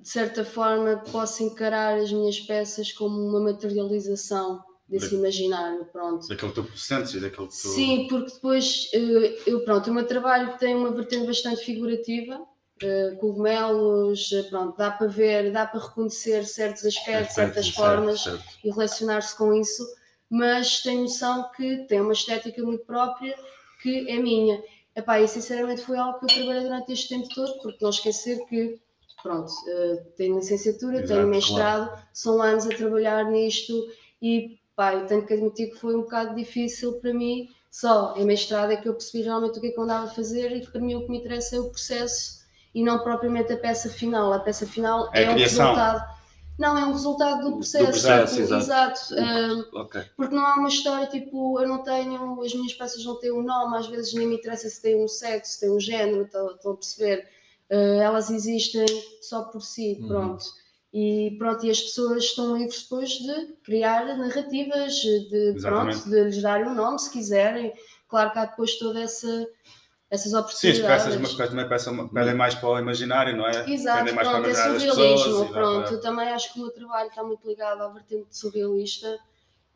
de 0.00 0.08
certa 0.08 0.44
forma 0.44 1.02
posso 1.10 1.42
encarar 1.42 1.98
as 1.98 2.12
minhas 2.12 2.38
peças 2.40 2.92
como 2.92 3.18
uma 3.18 3.40
materialização 3.40 4.62
desse 4.88 5.10
Da- 5.10 5.16
imaginário 5.18 5.84
pronto. 5.86 6.28
Daquilo 6.28 6.52
que 6.52 6.62
tu 6.62 6.78
sentes 6.78 7.14
e 7.14 7.20
daquilo 7.20 7.48
que 7.48 7.52
tu. 7.52 7.68
Sim, 7.68 8.06
porque 8.08 8.32
depois 8.32 8.88
eh, 8.94 9.38
eu, 9.46 9.64
pronto, 9.64 9.90
o 9.90 9.94
meu 9.94 10.06
trabalho 10.06 10.56
tem 10.58 10.74
uma 10.76 10.90
vertente 10.92 11.26
bastante 11.26 11.64
figurativa, 11.64 12.34
eh, 12.36 12.46
cogumelos, 13.18 14.32
eh, 14.32 14.42
pronto, 14.44 14.76
dá 14.76 14.90
para 14.90 15.06
ver, 15.06 15.52
dá 15.52 15.66
para 15.66 15.80
reconhecer 15.80 16.44
certos 16.44 16.84
aspectos, 16.84 17.34
certas 17.34 17.66
certo, 17.66 17.76
formas 17.76 18.22
certo. 18.22 18.44
e 18.64 18.70
relacionar-se 18.70 19.36
com 19.36 19.54
isso, 19.54 19.86
mas 20.30 20.80
tenho 20.82 21.02
noção 21.02 21.50
que 21.56 21.84
tem 21.88 22.00
uma 22.00 22.12
estética 22.12 22.62
muito 22.62 22.84
própria 22.84 23.36
que 23.82 24.08
é 24.10 24.18
minha. 24.18 24.62
Epá, 24.94 25.20
e 25.20 25.28
sinceramente 25.28 25.82
foi 25.82 25.96
algo 25.96 26.18
que 26.18 26.24
eu 26.24 26.36
trabalhei 26.36 26.62
durante 26.64 26.92
este 26.92 27.08
tempo 27.08 27.28
todo, 27.32 27.60
porque 27.62 27.78
não 27.80 27.90
esquecer 27.90 28.44
que, 28.46 28.80
pronto, 29.22 29.52
eh, 29.68 30.04
tenho 30.16 30.36
licenciatura, 30.36 30.96
Exato, 30.96 31.14
tenho 31.14 31.28
mestrado, 31.28 32.02
são 32.12 32.42
anos 32.42 32.66
a 32.66 32.70
trabalhar 32.70 33.24
nisto 33.30 33.72
e, 34.20 34.58
pá, 34.74 34.94
eu 34.94 35.06
tenho 35.06 35.24
que 35.24 35.34
admitir 35.34 35.70
que 35.70 35.76
foi 35.76 35.94
um 35.94 36.02
bocado 36.02 36.34
difícil 36.34 36.94
para 36.94 37.14
mim, 37.14 37.48
só 37.70 38.14
em 38.16 38.24
mestrado 38.24 38.72
é 38.72 38.76
que 38.76 38.88
eu 38.88 38.94
percebi 38.94 39.22
realmente 39.22 39.58
o 39.58 39.60
que 39.60 39.68
é 39.68 39.70
que 39.70 39.78
eu 39.78 39.84
andava 39.84 40.06
a 40.06 40.10
fazer 40.10 40.50
e 40.50 40.60
que 40.62 40.72
para 40.72 40.80
mim 40.80 40.96
o 40.96 41.02
que 41.02 41.10
me 41.10 41.18
interessa 41.18 41.56
é 41.56 41.60
o 41.60 41.70
processo 41.70 42.37
e 42.78 42.82
não 42.84 43.00
propriamente 43.00 43.52
a 43.52 43.56
peça 43.56 43.88
final. 43.88 44.32
A 44.32 44.38
peça 44.40 44.66
final 44.66 45.10
É 45.12 45.24
é, 45.24 45.30
um 45.30 45.34
resultado. 45.36 46.18
Não, 46.58 46.76
é 46.76 46.84
um 46.84 46.92
resultado 46.92 47.44
do 47.44 47.56
processo. 47.56 47.86
processo, 47.86 48.36
tipo, 48.42 48.54
exato. 48.54 49.00
Ah, 49.16 49.80
Ok. 49.80 50.02
porque 50.16 50.34
não 50.34 50.44
há 50.46 50.54
uma 50.54 50.68
história 50.68 51.06
tipo, 51.06 51.60
eu 51.60 51.68
não 51.68 51.82
tenho, 51.84 52.42
as 52.42 52.52
minhas 52.54 52.74
peças 52.74 53.04
não 53.04 53.16
têm 53.18 53.32
um 53.32 53.42
nome, 53.42 53.76
às 53.76 53.86
vezes 53.86 54.12
nem 54.14 54.26
me 54.26 54.36
interessa 54.36 54.68
se 54.68 54.82
tem 54.82 55.02
um 55.02 55.06
sexo, 55.08 55.52
se 55.54 55.60
tem 55.60 55.70
um 55.70 55.78
género, 55.80 56.22
estão 56.24 56.50
estão 56.50 56.72
a 56.72 56.76
perceber? 56.76 57.28
Uh, 57.70 58.00
elas 58.00 58.30
existem 58.30 58.86
só 59.20 59.42
por 59.44 59.60
si, 59.62 59.98
Uhum. 60.00 60.08
pronto. 60.08 60.44
E 60.92 61.36
pronto, 61.38 61.66
e 61.66 61.70
as 61.70 61.80
pessoas 61.80 62.24
estão 62.24 62.56
livres 62.56 62.82
depois 62.82 63.10
de 63.10 63.46
criar 63.62 64.16
narrativas, 64.16 64.94
de, 64.94 65.52
Exatamente. 65.54 65.98
pronto, 66.00 66.10
de 66.10 66.24
lhes 66.24 66.42
darem 66.42 66.66
um 66.68 66.74
nome 66.74 66.98
se 66.98 67.10
quiserem. 67.10 67.72
Claro 68.08 68.32
que 68.32 68.38
há 68.38 68.46
depois 68.46 68.78
toda 68.78 69.00
essa, 69.00 69.46
essas 70.10 70.32
Sim, 70.32 70.36
as 70.38 70.42
oportunidades. 70.44 70.86
peças 71.04 71.16
mas 71.20 71.30
depois 71.32 71.48
também 71.50 71.68
peçam- 71.68 72.08
pedem 72.08 72.34
mais 72.34 72.54
para 72.54 72.68
o 72.68 72.78
imaginário, 72.78 73.36
não 73.36 73.46
é? 73.46 73.70
Exato, 73.70 73.98
Pedem 73.98 74.14
mais 74.14 74.28
pronto, 74.28 74.42
para 74.42 74.50
é 74.50 74.54
surrealismo, 74.54 74.86
pessoas. 75.46 75.50
pronto. 75.50 75.92
Eu 75.92 76.00
também 76.00 76.28
acho 76.30 76.52
que 76.52 76.58
o 76.58 76.62
meu 76.62 76.70
trabalho 76.72 77.08
está 77.08 77.22
muito 77.22 77.46
ligado 77.46 77.82
à 77.82 77.88
vertente 77.88 78.36
surrealista, 78.36 79.18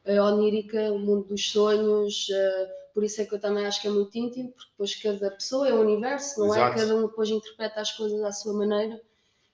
a 0.06 0.22
onírica, 0.24 0.90
o 0.92 0.98
mundo 0.98 1.28
dos 1.28 1.50
sonhos, 1.50 2.28
eh, 2.30 2.70
por 2.94 3.04
isso 3.04 3.20
é 3.20 3.24
que 3.24 3.34
eu 3.34 3.40
também 3.40 3.66
acho 3.66 3.80
que 3.80 3.88
é 3.88 3.90
muito 3.90 4.16
íntimo, 4.16 4.50
porque 4.52 4.70
depois 4.70 4.94
cada 4.96 5.30
pessoa 5.30 5.68
é 5.68 5.74
um 5.74 5.80
universo, 5.80 6.40
não 6.40 6.46
Exato. 6.54 6.78
é? 6.78 6.82
Cada 6.82 6.96
um 6.96 7.02
depois 7.06 7.28
interpreta 7.30 7.80
as 7.80 7.92
coisas 7.92 8.20
à 8.22 8.32
sua 8.32 8.52
maneira, 8.54 9.00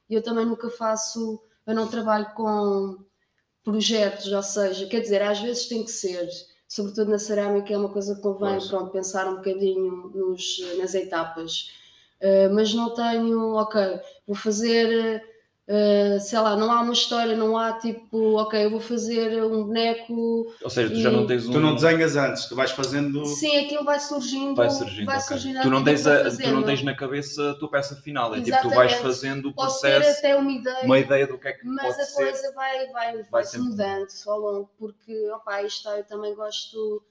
e 0.08 0.14
eu 0.14 0.22
também 0.22 0.46
nunca 0.46 0.70
faço, 0.70 1.42
eu 1.66 1.74
não 1.74 1.86
trabalho 1.88 2.32
com 2.34 2.98
projetos, 3.62 4.32
ou 4.32 4.42
seja, 4.42 4.86
quer 4.86 5.00
dizer, 5.00 5.22
às 5.22 5.38
vezes 5.40 5.66
tem 5.68 5.84
que 5.84 5.90
ser, 5.90 6.28
sobretudo 6.68 7.10
na 7.10 7.18
cerâmica, 7.18 7.72
é 7.72 7.78
uma 7.78 7.88
coisa 7.88 8.14
que 8.14 8.20
convém 8.20 8.58
pronto, 8.68 8.92
pensar 8.92 9.26
um 9.26 9.36
bocadinho 9.36 10.12
nos, 10.14 10.58
nas 10.76 10.94
etapas. 10.94 11.72
Uh, 12.20 12.52
mas 12.54 12.74
não 12.74 12.94
tenho, 12.94 13.54
ok, 13.54 13.80
vou 14.26 14.36
fazer, 14.36 15.24
uh, 15.68 16.20
sei 16.20 16.38
lá, 16.38 16.56
não 16.56 16.70
há 16.72 16.80
uma 16.80 16.92
história, 16.92 17.36
não 17.36 17.56
há 17.56 17.74
tipo, 17.74 18.36
ok, 18.38 18.64
eu 18.64 18.70
vou 18.70 18.80
fazer 18.80 19.42
um 19.44 19.64
boneco, 19.64 20.46
Ou 20.62 20.70
seja, 20.70 20.92
tu 20.92 20.98
E- 20.98 21.02
já 21.02 21.10
não 21.10 21.26
tens 21.26 21.46
um. 21.48 21.52
Tu 21.52 21.60
não 21.60 21.74
desenhas 21.74 22.16
antes, 22.16 22.46
tu 22.46 22.56
vais 22.56 22.70
fazendo. 22.70 23.24
sim, 23.26 23.56
aquilo 23.64 23.84
vai 23.84 24.00
surgindo, 24.00 24.54
Vai 24.54 24.70
surgindo, 24.70 25.08
ok. 25.08 25.20
surgindo 25.20 25.58
à 25.58 25.62
tu, 25.62 25.70
não 25.70 25.84
tens 25.84 26.06
a- 26.06 26.30
tu 26.30 26.50
não 26.50 26.62
tens 26.64 26.82
na 26.82 26.94
cabeça 26.96 27.50
a 27.50 27.54
tua 27.54 27.70
peça 27.70 27.96
final, 27.96 28.34
é 28.34 28.40
tipo, 28.40 28.56
tu 28.60 28.68
vais 28.70 28.92
Exatamente. 28.92 29.02
fazendo 29.02 29.48
o 29.50 29.54
processo, 29.54 30.18
até 30.18 30.36
uma 30.36 30.50
ideia, 30.50 30.84
uma 30.84 30.98
ideia 30.98 31.26
do 31.26 31.38
que 31.38 31.48
é 31.48 31.52
que 31.52 31.66
mas 31.66 31.86
pode 31.86 32.00
a 32.00 32.04
ser. 32.06 32.24
coisa 32.24 32.52
vai, 32.54 32.86
vai, 32.88 33.12
vai, 33.14 33.24
Vai 33.30 33.44
se 33.44 33.58
mudando 33.58 34.08
ao 34.26 34.38
longo, 34.38 34.70
porque 34.78 35.30
opa, 35.30 35.62
isto 35.62 35.88
eu 35.90 36.04
também 36.04 36.34
gosto 36.34 37.02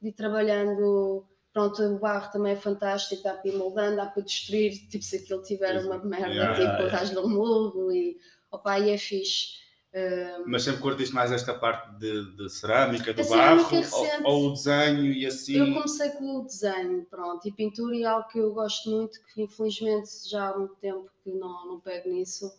de 0.00 0.08
ir 0.08 0.12
trabalhando. 0.12 1.24
Pronto, 1.52 1.82
o 1.82 1.98
barro 1.98 2.30
também 2.30 2.52
é 2.52 2.56
fantástico, 2.56 3.22
dá 3.22 3.34
para 3.34 3.50
ir 3.50 3.56
moldando, 3.56 3.96
dá 3.96 4.06
para 4.06 4.22
destruir, 4.22 4.86
tipo 4.88 5.02
se 5.04 5.16
aquilo 5.16 5.42
tiver 5.42 5.84
uma 5.84 5.98
merda, 6.04 6.28
Yeah, 6.28 6.54
tipo, 6.54 6.82
yeah. 6.96 7.12
no 7.12 7.28
murro 7.28 7.90
e 7.90 8.16
opa, 8.50 8.78
e 8.78 8.90
é 8.90 8.98
fixe. 8.98 9.58
Eh, 9.92 10.38
Mas 10.46 10.64
sempre 10.64 10.82
curtiste 10.82 11.14
mais 11.14 11.32
esta 11.32 11.54
parte 11.54 11.90
de, 11.98 12.36
de 12.36 12.50
cerâmica, 12.50 13.12
do 13.14 13.24
barro, 13.26 13.60
é 13.74 13.78
recente. 13.80 14.22
ou, 14.24 14.30
ou 14.32 14.46
o 14.48 14.52
desenho 14.52 15.04
e 15.12 15.24
assim. 15.26 15.56
Eu 15.56 15.72
comecei 15.74 16.10
com 16.10 16.36
o 16.40 16.44
desenho, 16.44 17.06
pronto, 17.06 17.48
e 17.48 17.52
pintura 17.52 17.96
é 17.96 18.04
algo 18.04 18.28
que 18.28 18.38
eu 18.38 18.52
gosto 18.52 18.90
muito, 18.90 19.18
que 19.32 19.42
infelizmente 19.42 20.10
já 20.28 20.50
há 20.50 20.58
muito 20.58 20.76
tempo 20.76 21.10
que 21.24 21.30
não, 21.32 21.66
não 21.66 21.80
pego 21.80 22.10
nisso, 22.10 22.52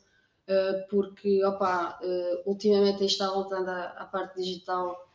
eh, 0.48 0.86
porque, 0.90 1.44
opa, 1.46 2.00
eh, 2.02 2.42
ultimamente 2.48 3.06
estado 3.06 3.36
voltando 3.36 3.70
à, 3.70 3.84
à 3.92 4.06
parte 4.06 4.36
digital, 4.42 5.08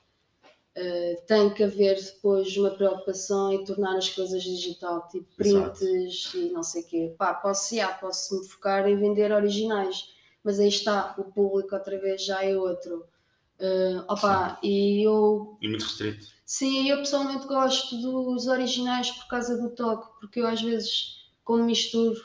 eh, 0.76 1.22
tem 1.26 1.52
que 1.54 1.62
haver 1.62 1.96
depois 2.02 2.56
uma 2.56 2.70
preocupação 2.70 3.52
em 3.52 3.64
tornar 3.64 3.96
as 3.96 4.08
coisas 4.10 4.42
digital, 4.42 5.06
tipo 5.08 5.26
Exato. 5.38 5.78
prints 5.78 6.34
e 6.34 6.50
não 6.50 6.62
sei 6.62 6.82
o 6.82 6.86
quê. 6.86 7.14
Pá, 7.16 7.32
posso, 7.34 7.76
já, 7.76 7.88
posso 7.88 8.40
me 8.40 8.48
focar 8.48 8.88
em 8.88 8.96
vender 8.96 9.30
originais, 9.32 10.12
mas 10.42 10.58
aí 10.58 10.68
está, 10.68 11.14
o 11.16 11.24
público 11.24 11.74
outra 11.74 11.98
vez 12.00 12.24
já 12.24 12.44
é 12.44 12.56
outro. 12.56 13.06
Eh, 13.58 14.02
opa, 14.08 14.58
e 14.62 15.06
eu 15.06 15.56
E 15.60 15.68
muito 15.68 15.84
restrito. 15.84 16.26
Sim, 16.44 16.88
eu 16.88 16.98
pessoalmente 16.98 17.46
gosto 17.46 17.96
dos 17.96 18.46
originais 18.48 19.10
por 19.10 19.28
causa 19.28 19.56
do 19.56 19.70
toque, 19.70 20.20
porque 20.20 20.40
eu 20.40 20.46
às 20.46 20.60
vezes, 20.60 21.30
como 21.44 21.64
misturo 21.64 22.20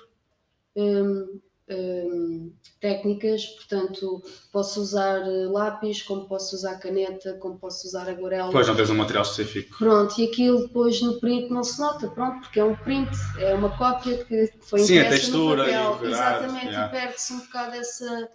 hum, 0.75 1.39
hum, 1.69 2.51
técnicas, 2.79 3.45
portanto, 3.45 4.21
posso 4.51 4.81
usar 4.81 5.21
eh, 5.21 5.45
lápis, 5.47 6.01
como 6.01 6.27
posso 6.27 6.55
usar 6.55 6.79
caneta, 6.79 7.33
como 7.35 7.57
posso 7.57 7.87
usar 7.87 8.09
aguarela. 8.09 8.47
Depois 8.47 8.67
não 8.67 8.75
tens 8.75 8.89
um 8.89 8.95
material 8.95 9.23
específico. 9.23 9.77
Pronto, 9.77 10.19
e 10.19 10.25
aquilo 10.25 10.67
depois 10.67 11.01
no 11.01 11.19
print 11.19 11.49
não 11.51 11.63
se 11.63 11.79
nota, 11.79 12.07
pronto, 12.09 12.41
porque 12.41 12.59
é 12.59 12.63
um 12.63 12.75
print, 12.75 13.11
é 13.39 13.53
uma 13.53 13.75
cópia 13.77 14.23
que 14.23 14.51
foi 14.61 14.79
Sim, 14.79 14.99
a 14.99 15.01
impressa 15.03 15.21
textura 15.21 15.63
no 15.63 15.69
e 15.69 15.77
o 15.77 15.91
papel. 15.91 16.09
Exatamente, 16.09 16.65
yeah. 16.65 16.87
e 16.87 16.91
perde-se 16.91 17.33
um 17.33 17.39
bocado 17.39 17.75
essa, 17.75 18.29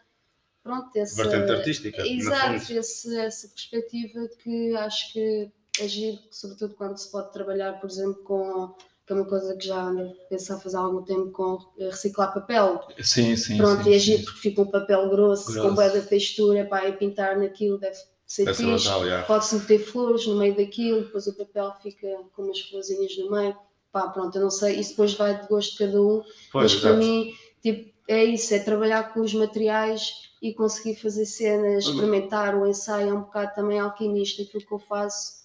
pronto, 0.63 0.91
essa, 0.97 1.23
Vertente 1.23 1.53
artística, 1.53 2.07
Exato, 2.07 2.73
esse, 2.73 3.17
essa 3.17 3.49
perspectiva 3.49 4.29
que 4.43 4.77
acho 4.77 5.13
que 5.13 5.51
é 5.81 5.89
giro, 5.89 6.19
sobretudo 6.31 6.75
quando 6.75 6.97
se 6.97 7.11
pode 7.11 7.33
trabalhar, 7.33 7.81
por 7.81 7.91
exemplo, 7.91 8.23
com 8.23 8.75
que 9.07 9.13
é 9.13 9.17
uma 9.17 9.27
coisa 9.27 9.55
que 9.57 9.67
já 9.67 9.83
ando 9.83 10.03
a 10.03 10.29
pensar 10.29 10.59
fazer 10.59 10.77
há 10.77 10.81
algum 10.81 11.03
tempo 11.03 11.31
com 11.31 11.59
reciclar 11.79 12.33
papel. 12.33 12.81
Sim, 13.03 13.37
sim. 13.37 13.59
Pronto, 13.59 13.83
sim, 13.85 13.91
e 13.91 13.95
é 13.95 13.99
sim. 13.99 14.25
porque 14.25 14.41
fica 14.41 14.63
um 14.63 14.71
papel 14.71 15.11
grosso, 15.11 15.53
Grosso. 15.53 15.69
com 15.69 15.75
da 15.75 16.01
textura, 16.01 16.65
pá, 16.65 16.89
e 16.89 16.93
pintar 16.93 17.37
naquilo 17.37 17.79
deve 17.79 17.97
ser 18.27 18.47
Deve 18.47 18.57
fixe. 18.57 18.89
Pode-se 19.27 19.57
meter 19.57 19.79
flores 19.79 20.27
no 20.27 20.37
meio 20.37 20.57
daquilo, 20.57 21.03
depois 21.03 21.27
o 21.27 21.37
papel 21.37 21.73
fica 21.83 22.09
com 22.35 22.43
umas 22.43 22.61
florzinhas 22.61 23.17
no 23.19 23.31
meio. 23.31 23.57
Pá, 23.93 24.09
pronto, 24.09 24.37
eu 24.37 24.43
não 24.43 24.51
sei, 24.51 24.81
isso 24.81 24.91
depois 24.91 25.15
vai 25.15 25.41
de 25.41 25.47
gosto 25.47 25.73
de 25.73 25.79
cada 25.79 26.03
um, 26.03 26.23
Pois, 26.51 26.73
mas 26.73 26.81
para 26.81 26.95
mim, 26.95 27.33
tipo, 27.63 27.95
é 28.09 28.25
isso, 28.25 28.53
é 28.53 28.59
trabalhar 28.59 29.13
com 29.13 29.21
os 29.21 29.33
materiais 29.33 30.13
e 30.43 30.53
conseguir 30.53 30.97
fazer 30.97 31.27
cenas, 31.27 31.85
experimentar, 31.85 32.57
o 32.57 32.67
ensaio 32.67 33.11
é 33.11 33.15
um 33.15 33.21
bocado 33.21 33.55
também 33.55 33.79
alquimista, 33.79 34.43
aquilo 34.43 34.67
que 34.67 34.75
eu 34.75 34.79
faço, 34.81 35.45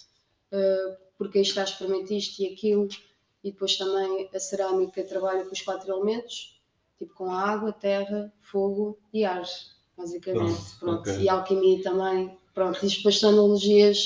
eh, 0.52 0.98
porque 1.18 1.38
aí 1.38 1.44
está 1.44 1.64
experimento 1.64 2.12
isto 2.12 2.42
e 2.42 2.48
aquilo, 2.48 2.88
e 3.44 3.52
depois 3.52 3.78
também 3.78 4.30
a 4.34 4.40
cerâmica 4.40 5.04
trabalha 5.04 5.46
com 5.46 5.52
os 5.54 5.62
quatro 5.62 5.92
elementos, 5.92 6.60
tipo 6.98 7.14
com 7.14 7.32
a 7.32 7.42
água, 7.42 7.72
terra, 7.72 8.32
fogo 8.42 8.98
e 9.14 9.24
ar, 9.24 9.44
basicamente. 9.98 10.54
Pronto, 10.80 10.80
Pronto. 10.80 11.10
ok. 11.10 11.22
E 11.22 11.30
alquimia 11.30 11.82
também, 11.82 12.38
pronto, 12.54 12.86
isto 12.86 12.98
depois 12.98 13.20
são 13.20 13.30
analogias 13.32 14.06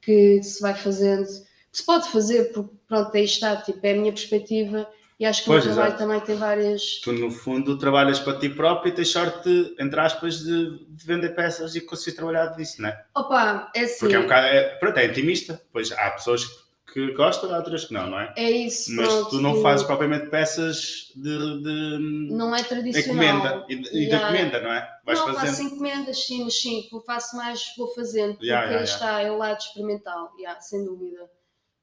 que 0.00 0.42
se 0.42 0.60
vai 0.60 0.74
fazendo, 0.74 1.26
que 1.26 1.78
se 1.78 1.84
pode 1.84 2.08
fazer, 2.10 2.52
porque 2.52 2.74
pronto, 2.86 3.16
aí 3.16 3.24
está, 3.24 3.56
tipo, 3.56 3.80
é 3.82 3.92
a 3.92 3.96
minha 3.96 4.12
perspectiva 4.12 4.88
e 5.18 5.24
acho 5.24 5.40
que 5.42 5.46
Pois, 5.46 5.64
o 5.64 5.66
meu 5.68 5.74
trabalho 5.74 5.94
exato. 5.94 6.06
também 6.10 6.26
tem 6.26 6.36
várias. 6.36 7.00
Tu, 7.02 7.10
no 7.12 7.30
fundo, 7.30 7.78
trabalhas 7.78 8.20
para 8.20 8.38
ti 8.38 8.50
próprio 8.50 8.90
e 8.90 8.94
tens 8.94 9.08
sorte, 9.08 9.74
entre 9.80 9.98
aspas, 9.98 10.40
de, 10.40 10.86
de 10.86 11.06
vender 11.06 11.30
peças 11.30 11.74
e 11.74 11.80
conseguires 11.80 12.16
trabalhar 12.16 12.48
disso, 12.48 12.82
não 12.82 12.90
é? 12.90 13.04
Opa, 13.14 13.72
é 13.74 13.80
assim, 13.80 14.00
Porque 14.00 14.14
é 14.14 14.18
um 14.18 14.24
bocado. 14.24 14.46
É, 14.48 14.62
pronto, 14.76 14.98
é 14.98 15.06
intimista. 15.06 15.62
Pois 15.72 15.90
há 15.90 16.10
pessoas 16.10 16.44
que 16.44 16.65
gostam, 17.14 17.52
há 17.54 17.58
outras 17.58 17.84
que 17.84 17.92
não, 17.94 18.08
não 18.08 18.20
é? 18.20 18.32
é 18.36 18.50
isso. 18.50 18.94
Mas 18.94 19.08
pronto, 19.12 19.30
tu 19.30 19.40
não 19.40 19.60
fazes 19.62 19.86
propriamente 19.86 20.26
peças 20.26 21.12
de, 21.14 21.62
de 21.62 21.98
Não 22.30 22.54
é 22.54 22.62
tradicional. 22.62 23.24
encomenda. 23.38 23.66
E, 23.68 23.74
e 23.74 23.78
de 23.82 23.98
Yeah. 23.98 24.24
encomenda, 24.30 24.60
não 24.60 24.72
é? 24.72 24.96
Vais 25.04 25.18
não, 25.18 25.26
fazendo. 25.26 25.46
faço 25.46 25.62
encomendas, 25.62 26.24
sim, 26.26 26.44
mas 26.44 26.60
sim, 26.60 26.88
eu 26.92 27.00
faço 27.00 27.36
mais, 27.36 27.62
vou 27.76 27.88
fazendo, 27.94 28.32
porque 28.34 28.46
Yeah, 28.46 28.66
yeah, 28.66 28.78
aí 28.80 28.84
está, 28.84 29.20
é 29.20 29.30
o 29.30 29.36
lado 29.38 29.58
experimental, 29.58 30.32
yeah, 30.38 30.60
sem 30.60 30.84
dúvida. 30.84 31.30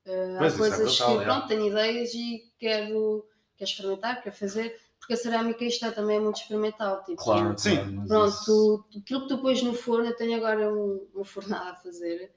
Uh, 0.06 0.38
há 0.40 0.46
é 0.48 0.52
coisas 0.52 0.98
brutal, 0.98 1.18
que, 1.20 1.24
pronto, 1.26 1.48
tenho 1.48 1.68
ideias 1.68 2.14
e 2.14 2.42
quero, 2.60 3.26
quero 3.56 3.70
experimentar, 3.70 4.22
quero 4.22 4.36
fazer, 4.36 4.78
porque 5.00 5.14
a 5.14 5.18
cerâmica 5.18 5.62
aí 5.64 5.68
está 5.70 5.92
também 5.92 6.18
é 6.18 6.20
muito 6.20 6.38
experimental. 6.42 7.04
Tipo, 7.06 7.24
Claro, 7.24 7.58
Sim. 7.58 8.06
Pronto, 8.08 8.30
isso- 8.30 8.86
tu, 8.92 9.00
aquilo 9.00 9.22
que 9.22 9.28
tu 9.30 9.38
pões 9.38 9.62
no 9.64 9.74
forno, 9.74 10.06
eu 10.08 10.16
tenho 10.16 10.36
agora 10.38 10.74
um, 10.74 11.08
uma 11.14 11.24
fornada 11.26 11.72
a 11.72 11.76
fazer. 11.76 12.32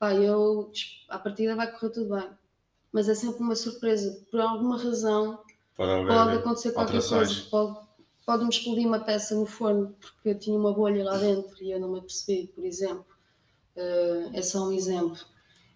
Pá, 0.00 0.14
eu, 0.14 0.72
à 1.08 1.18
partida 1.18 1.54
vai 1.54 1.70
correr 1.70 1.90
tudo 1.92 2.14
bem. 2.16 2.28
Mas 2.92 3.08
é 3.08 3.14
sempre 3.14 3.42
uma 3.42 3.54
surpresa. 3.54 4.26
Por 4.30 4.40
alguma 4.40 4.76
razão, 4.82 5.38
Pode 5.76 6.06
pode 6.08 6.36
acontecer 6.38 6.72
qualquer 6.72 6.96
alterações. 6.96 7.42
coisa. 7.42 7.50
Pode, 7.50 7.86
pode-me 8.26 8.50
explodir 8.50 8.86
uma 8.86 8.98
peça 9.00 9.34
no 9.36 9.46
forno, 9.46 9.94
porque 10.00 10.30
eu 10.30 10.38
tinha 10.38 10.58
uma 10.58 10.72
bolha 10.72 11.04
lá 11.04 11.16
dentro 11.18 11.62
e 11.62 11.70
eu 11.70 11.78
não 11.78 11.92
me 11.92 11.98
apercebi, 11.98 12.48
por 12.48 12.64
exemplo. 12.64 13.04
Eh, 13.76 14.30
é 14.34 14.42
só 14.42 14.66
um 14.68 14.72
exemplo. 14.72 15.18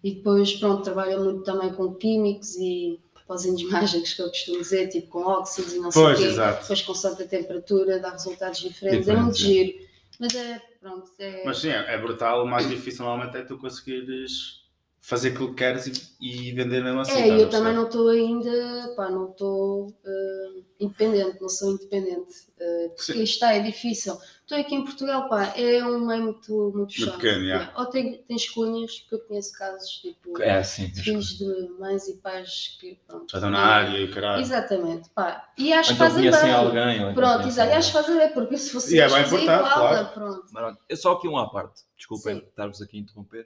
E 0.03 0.15
depois, 0.15 0.53
pronto, 0.55 0.83
trabalho 0.83 1.23
muito 1.23 1.43
também 1.43 1.73
com 1.73 1.93
químicos 1.95 2.55
e 2.57 2.99
pozinhos 3.27 3.63
mágicos, 3.71 4.13
que 4.13 4.21
eu 4.21 4.27
costumo 4.29 4.59
dizer, 4.59 4.87
tipo 4.89 5.07
com 5.07 5.23
óxidos 5.23 5.73
e 5.73 5.79
não 5.79 5.89
Pois, 5.89 6.17
sei 6.17 6.27
o 6.27 6.29
quê. 6.29 6.33
exato. 6.33 6.61
Depois, 6.61 6.81
consoante 6.83 7.23
a 7.23 7.27
temperatura, 7.27 7.99
dá 7.99 8.11
resultados 8.11 8.59
diferentes. 8.59 9.07
é 9.07 9.15
muito 9.15 9.33
Diferentes, 9.35 9.73
giro. 9.77 9.85
Mas 10.19 10.35
é, 10.35 10.61
pronto, 10.85 11.11
é... 11.17 11.43
Mas 11.43 11.57
sim, 11.57 11.69
é 11.69 11.95
é 11.95 11.97
brutal. 11.97 12.43
O 12.43 12.47
mais 12.47 12.69
difícil 12.69 13.03
normalmente 13.03 13.35
é 13.37 13.43
tu 13.43 13.57
conseguires 13.57 14.63
fazer 15.05 15.29
aquilo 15.29 15.49
que 15.49 15.55
queres 15.55 15.85
e, 16.19 16.49
e 16.49 16.51
vender 16.53 16.83
mesmo 16.83 17.01
assim. 17.01 17.13
É, 17.13 17.27
e 17.27 17.31
a 17.31 17.37
eu 17.37 17.49
também 17.49 17.75
não 17.75 17.85
estou 17.85 18.09
ainda, 18.09 18.93
pá, 18.95 19.07
não 19.07 19.29
estou 19.29 19.93
eh, 20.03 20.61
independente, 20.79 21.39
não 21.39 21.47
sou 21.47 21.73
independente, 21.73 22.47
eh, 22.59 22.87
porque 22.89 23.13
Sim. 23.13 23.21
isto 23.21 23.33
está, 23.35 23.53
é 23.53 23.59
difícil. 23.59 24.17
Estou 24.41 24.57
aqui 24.57 24.73
em 24.73 24.83
Portugal, 24.83 25.29
pá, 25.29 25.53
é 25.55 25.85
um 25.85 26.07
meio 26.07 26.23
muito, 26.23 26.71
muito 26.75 26.91
chato. 26.91 27.17
pequeno, 27.17 27.43
yeah. 27.43 27.65
Yeah. 27.65 27.79
Ou 27.79 27.85
tem, 27.85 28.23
tens 28.27 28.49
cunhas, 28.49 29.05
que 29.07 29.13
eu 29.13 29.19
conheço 29.19 29.53
casos, 29.53 29.89
tipo, 30.01 30.41
É 30.41 30.57
assim. 30.57 30.87
de 30.87 30.99
filhos 31.03 31.37
de 31.37 31.69
mães 31.79 32.07
e 32.07 32.17
pais 32.17 32.75
que, 32.81 32.99
pronto. 33.07 33.31
Já 33.31 33.37
estão 33.37 33.51
na 33.51 33.59
área 33.59 33.99
e 33.99 34.09
caralho. 34.11 34.41
Exatamente, 34.41 35.07
pá, 35.11 35.51
e 35.55 35.71
acho 35.71 35.89
que 35.89 35.95
Então 35.95 36.09
fazem 36.09 36.31
bem. 36.31 36.51
alguém. 36.51 36.95
então 36.97 37.13
Pronto, 37.13 37.47
exato, 37.47 37.69
e 37.69 37.73
acho 37.73 37.87
que 37.89 37.93
fazem 37.93 38.17
bem, 38.17 38.33
porque 38.33 38.57
se 38.57 38.71
fosse 38.71 38.95
E 38.95 38.99
é 38.99 39.03
eles 39.03 39.13
bem 39.13 39.21
importante, 39.23 39.67
igual, 39.67 39.89
claro. 39.89 40.09
pronto. 40.15 40.79
É 40.89 40.95
só 40.95 41.11
aqui 41.11 41.27
um 41.27 41.37
à 41.37 41.47
parte. 41.47 41.83
Desculpem 41.95 42.37
estar-vos 42.39 42.81
aqui 42.81 42.97
a 42.97 43.01
interromper, 43.01 43.45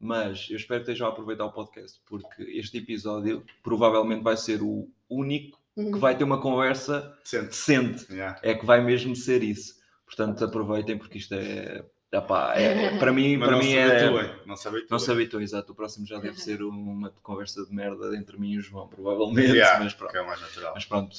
mas 0.00 0.46
eu 0.50 0.56
espero 0.56 0.84
que 0.84 0.90
estejam 0.90 1.06
a 1.08 1.10
aproveitar 1.10 1.44
o 1.46 1.52
podcast, 1.52 2.00
porque 2.06 2.42
este 2.42 2.78
episódio 2.78 3.44
provavelmente 3.62 4.22
vai 4.22 4.36
ser 4.36 4.62
o 4.62 4.88
único 5.08 5.58
que 5.74 5.82
Uhum. 5.82 5.98
vai 5.98 6.16
ter 6.16 6.24
uma 6.24 6.40
conversa 6.40 7.14
Sente. 7.22 7.46
decente. 7.48 8.10
Yeah. 8.12 8.38
É 8.42 8.54
que 8.54 8.64
vai 8.64 8.82
mesmo 8.82 9.14
ser 9.14 9.42
isso. 9.42 9.74
Portanto, 10.06 10.42
aproveitem, 10.44 10.96
porque 10.96 11.18
isto 11.18 11.34
é. 11.34 11.84
epá, 12.12 12.54
é- 12.56 12.86
é- 12.86 12.98
para 12.98 13.12
mim, 13.12 13.36
Mas 13.36 13.48
para 13.48 13.56
não 13.58 13.62
mim 13.62 13.70
se 13.72 13.76
é. 13.76 13.84
habituem. 14.06 14.40
Não 14.46 14.56
se 14.56 14.68
habituem. 14.68 14.88
Não 14.90 14.98
se 14.98 15.10
habituem, 15.10 15.44
exato. 15.44 15.72
O 15.72 15.74
próximo 15.74 16.06
já 16.06 16.18
deve 16.18 16.40
ser 16.40 16.62
uma 16.62 17.10
conversa 17.22 17.66
de 17.66 17.74
merda 17.74 18.16
entre 18.16 18.38
mim 18.38 18.52
e 18.52 18.58
o 18.58 18.62
João, 18.62 18.88
provavelmente. 18.88 19.50
Yeah, 19.52 19.82
mas 19.84 19.92
pronto. 19.92 20.12
que 20.12 20.18
é 20.18 20.24
mais 20.24 20.40
natural. 20.40 20.72
Mas 20.74 20.84
pronto, 20.86 21.14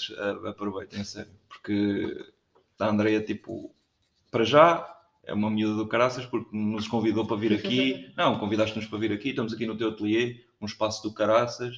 aproveitem, 0.47 1.01
a 1.01 1.03
sério. 1.05 1.31
Porque 1.47 2.25
a 2.79 2.87
Andrea, 2.87 3.21
tipo, 3.21 3.71
para 4.31 4.43
já 4.43 4.96
é 5.27 5.33
uma 5.33 5.49
miúda 5.51 5.75
do 5.75 5.87
caraças 5.87 6.25
porque 6.25 6.49
nos 6.55 6.87
convidou 6.87 7.27
para 7.27 7.37
vir 7.37 7.53
aqui. 7.53 8.11
Não, 8.17 8.39
convidaste-nos 8.39 8.87
para 8.87 8.97
vir 8.97 9.11
aqui, 9.11 9.29
estamos 9.29 9.53
aqui 9.53 9.65
no 9.67 9.77
teu 9.77 9.89
ateliê, 9.89 10.43
um 10.59 10.65
espaço 10.65 11.03
do 11.03 11.13
caraças, 11.13 11.75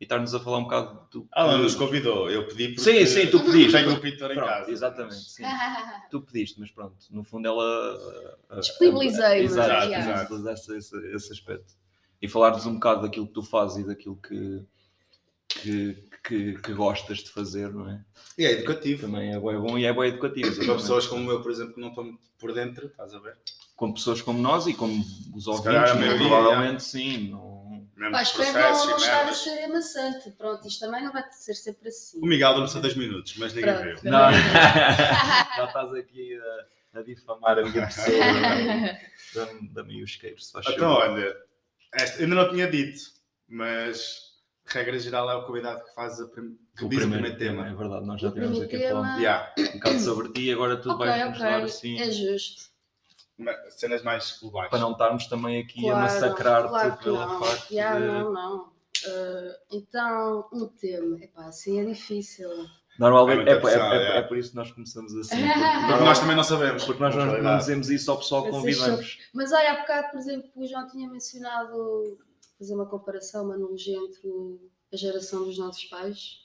e 0.00 0.04
estar-nos 0.04 0.34
a 0.34 0.40
falar 0.40 0.58
um 0.58 0.62
bocado 0.64 1.00
do. 1.10 1.28
Ah, 1.32 1.48
que- 1.50 1.62
nos 1.62 1.74
convidou. 1.74 2.30
Eu 2.30 2.46
pedi 2.46 2.68
porque 2.74 2.80
Sim, 2.80 3.04
sim, 3.06 3.26
tu 3.30 3.40
pediste. 3.40 3.72
tenho 3.72 3.90
um 3.92 4.00
pintor 4.00 4.30
em 4.30 4.34
Pronto, 4.34 4.48
casa. 4.48 4.70
Exatamente, 4.70 5.14
sim. 5.30 5.42
Tu 6.10 6.20
pediste, 6.22 6.58
mas 6.60 6.70
pronto, 6.70 6.94
no 7.10 7.22
fundo 7.24 7.46
ela. 7.48 7.64
eh, 7.98 8.36
eh, 8.56 8.60
Disponibilizei-me, 8.60 9.44
Exato, 9.44 9.70
yeah. 9.88 10.20
disponibilizaste 10.20 10.72
esse, 10.72 11.14
esse 11.14 11.32
aspecto. 11.32 11.74
E 12.22 12.28
falar-nos 12.28 12.66
um 12.66 12.74
bocado 12.74 13.02
daquilo 13.02 13.26
que 13.26 13.32
tu 13.34 13.42
fazes 13.42 13.84
e 13.84 13.86
daquilo 13.86 14.16
que, 14.16 14.62
que, 15.48 15.94
que, 16.22 16.54
que 16.60 16.72
gostas 16.72 17.18
de 17.18 17.30
fazer, 17.30 17.72
não 17.72 17.88
é? 17.88 18.04
E 18.36 18.44
é 18.44 18.52
educativo. 18.52 19.06
Também 19.06 19.34
é 19.34 19.38
bom 19.38 19.78
e 19.78 19.84
é 19.84 19.92
bem 19.92 20.08
educativo. 20.08 20.46
Para 20.46 20.56
exatamente. 20.56 20.82
pessoas 20.82 21.06
como 21.06 21.30
eu, 21.30 21.42
por 21.42 21.50
exemplo, 21.50 21.74
que 21.74 21.80
não 21.80 21.88
estão 21.88 22.18
por 22.38 22.52
dentro, 22.52 22.86
estás 22.86 23.14
a 23.14 23.18
ver? 23.18 23.36
Com 23.76 23.92
pessoas 23.92 24.20
como 24.20 24.40
nós 24.40 24.66
e 24.66 24.74
como 24.74 25.04
os 25.34 25.46
ouvintes, 25.46 25.90
é? 25.90 25.94
maioria, 25.94 26.28
provavelmente 26.28 26.82
sim. 26.82 27.30
Não... 27.30 27.60
Mesmo 27.96 28.12
Pá, 28.12 28.22
os 28.22 28.28
espero 28.28 28.52
processos 28.52 28.86
não 28.86 28.92
e 28.92 29.00
estar 29.00 29.28
a 29.28 29.34
ser 29.34 29.64
amassante. 29.64 30.30
Pronto, 30.30 30.66
isto 30.66 30.80
também 30.80 31.04
não 31.04 31.12
vai 31.12 31.22
ser 31.32 31.54
sempre 31.54 31.88
assim. 31.88 32.18
O 32.18 32.26
Miguel 32.26 32.54
deu-me 32.54 32.68
só 32.68 32.80
dois 32.80 32.96
minutos, 32.96 33.36
mas 33.36 33.52
ninguém 33.52 33.74
Pronto. 33.74 34.00
viu. 34.00 34.10
Não. 34.10 34.32
Já 35.56 35.64
estás 35.66 35.92
aqui 35.92 36.38
a, 36.94 36.98
a 37.00 37.02
difamar 37.02 37.58
a 37.58 37.62
minha 37.62 37.86
pessoa. 37.86 38.16
Dá-me 39.70 40.02
os 40.02 40.10
isqueiro, 40.10 40.40
se 40.40 40.50
faz 40.50 40.66
Então, 40.68 40.92
olha, 40.92 41.36
esta, 41.94 42.22
ainda 42.22 42.34
não 42.36 42.50
tinha 42.50 42.70
dito, 42.70 43.00
mas 43.46 44.29
regra 44.72 44.98
geral 44.98 45.30
é 45.30 45.34
o 45.36 45.44
convidado 45.46 45.82
que 45.84 45.94
faz 45.94 46.20
a 46.20 46.26
prim... 46.28 46.56
que 46.76 46.84
O 46.84 46.88
diz 46.88 47.00
primeiro, 47.00 47.24
o 47.24 47.36
primeiro 47.36 47.38
tema. 47.38 47.68
É 47.68 47.74
verdade, 47.74 48.06
nós 48.06 48.20
já 48.20 48.28
O 48.28 48.32
tivemos 48.32 48.60
aqui 48.60 48.76
a 48.84 48.88
falar 48.88 49.02
tema- 49.02 49.18
Yeah. 49.20 49.52
um 49.58 49.72
bocado 49.78 50.00
sobre 50.00 50.28
ti 50.32 50.42
e 50.46 50.52
agora 50.52 50.76
tu 50.76 50.90
ok, 50.90 51.06
vais 51.06 51.28
nos 51.30 51.38
dar 51.38 51.52
ok, 51.54 51.64
assim. 51.64 52.00
é 52.00 52.10
justo. 52.10 52.70
cenas 53.70 54.02
mais 54.02 54.38
globais. 54.40 54.70
Para 54.70 54.78
não 54.80 54.92
estarmos 54.92 55.26
também 55.26 55.60
aqui 55.62 55.80
Claro, 55.82 55.96
a 55.96 56.00
massacrar-te 56.00 56.68
claro 56.68 56.98
não. 57.06 57.40
facto 57.42 57.74
Já, 57.74 57.94
de... 57.98 58.06
não, 58.06 58.32
não. 58.32 58.72
Eh, 59.06 59.56
então, 59.72 60.48
um 60.52 60.66
tema, 60.66 61.18
epá, 61.24 61.46
assim 61.46 61.80
é 61.80 61.84
difícil. 61.86 62.50
Normalmente 62.98 63.48
É 63.48 63.52
é, 63.52 63.56
é- 63.56 63.74
é- 63.78 64.12
é. 64.14 64.18
é 64.18 64.22
por 64.22 64.36
isso 64.36 64.50
que 64.50 64.56
nós 64.56 64.70
começamos 64.72 65.14
assim. 65.16 65.36
Porque 65.36 65.46
Porque, 65.88 66.04
nós 66.04 66.18
também 66.18 66.36
não 66.36 66.44
sabemos. 66.44 66.84
porque 66.84 67.02
nós 67.02 67.14
não, 67.14 67.22
não 67.24 67.30
realidade. 67.30 67.60
dizemos 67.60 67.88
isso 67.88 68.10
ao 68.10 68.18
pessoal 68.18 68.44
que 68.44 68.50
convidamos. 68.50 69.18
Mas 69.32 69.52
olha, 69.52 69.72
há 69.72 69.80
bocado, 69.80 70.10
por 70.10 70.18
exemplo, 70.18 70.50
o 70.54 70.66
João 70.66 70.86
tinha 70.86 71.08
mencionado 71.08 72.18
fazer 72.60 72.74
uma 72.74 72.86
comparação, 72.86 73.44
uma 73.46 73.54
analogia 73.54 73.96
entre 73.96 74.28
a 74.92 74.96
geração 74.96 75.44
dos 75.44 75.58
nossos 75.58 75.84
pais 75.86 76.40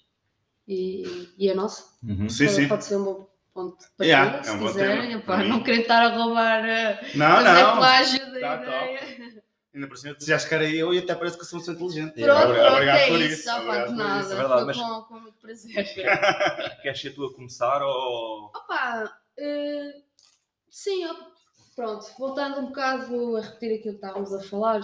e, 0.68 1.30
e 1.38 1.50
a 1.52 1.54
nossa. 1.56 1.84
Uhum. 2.04 2.28
Sim, 2.30 2.46
pode, 2.46 2.56
sim. 2.56 2.68
pode 2.68 2.86
ser 2.86 2.96
um 2.96 3.04
bom 3.04 3.30
ponto 3.54 3.78
de 3.80 3.86
partida, 3.92 4.06
Yeah, 4.06 4.38
é 4.40 4.44
se 4.44 4.52
um 4.52 4.60
bom 4.60 4.68
quiserem. 4.68 5.16
Uhum. 5.16 5.48
não 5.50 5.64
querendo 5.64 5.82
estar 5.82 6.02
a 6.06 6.16
roubar, 6.18 6.66
eh, 6.66 7.12
Não, 7.16 7.44
não. 7.44 7.78
plágio 7.78 8.20
da 8.34 8.40
Tá 8.40 8.64
ideia. 8.64 9.44
Ainda 9.74 9.88
por 9.90 9.98
cima, 9.98 10.16
tu 10.16 10.26
já 10.26 10.38
que 10.40 10.54
era 10.56 10.70
eu 10.70 10.94
e 10.94 11.00
até 11.00 11.14
parece 11.16 11.36
que 11.36 11.44
eu 11.44 11.48
sou 11.48 11.60
muito 11.60 11.72
inteligente. 11.72 12.18
Yeah. 12.18 12.42
Pronto, 12.46 12.50
Obrigado, 12.50 12.66
pronto, 12.66 12.76
obrigado 12.76 12.98
é 12.98 13.08
por 13.10 13.20
isso. 13.22 13.34
isso. 13.34 13.46
Pá, 13.46 13.58
obrigado 13.60 13.82
de 13.82 13.88
por 13.88 13.98
nada. 13.98 14.22
isso. 14.22 14.32
É 14.32 14.36
verdade, 14.36 14.56
Foi 14.56 14.66
mas- 14.66 14.78
com, 14.78 15.02
com 15.04 15.20
muito 15.20 15.38
prazer. 15.40 15.74
Queres 16.82 17.02
ser 17.02 17.10
tu 17.14 17.26
a 17.26 17.34
começar 17.34 17.82
ou... 17.84 18.46
Opa, 18.56 19.20
eh, 19.38 20.02
sim, 20.70 21.06
ó, 21.06 21.14
pronto, 21.76 22.06
voltando 22.18 22.60
um 22.62 22.66
bocado 22.68 23.36
a 23.36 23.42
repetir 23.42 23.80
aquilo 23.80 24.00
que 24.00 24.06
estávamos 24.06 24.34
a 24.34 24.42
falar, 24.44 24.80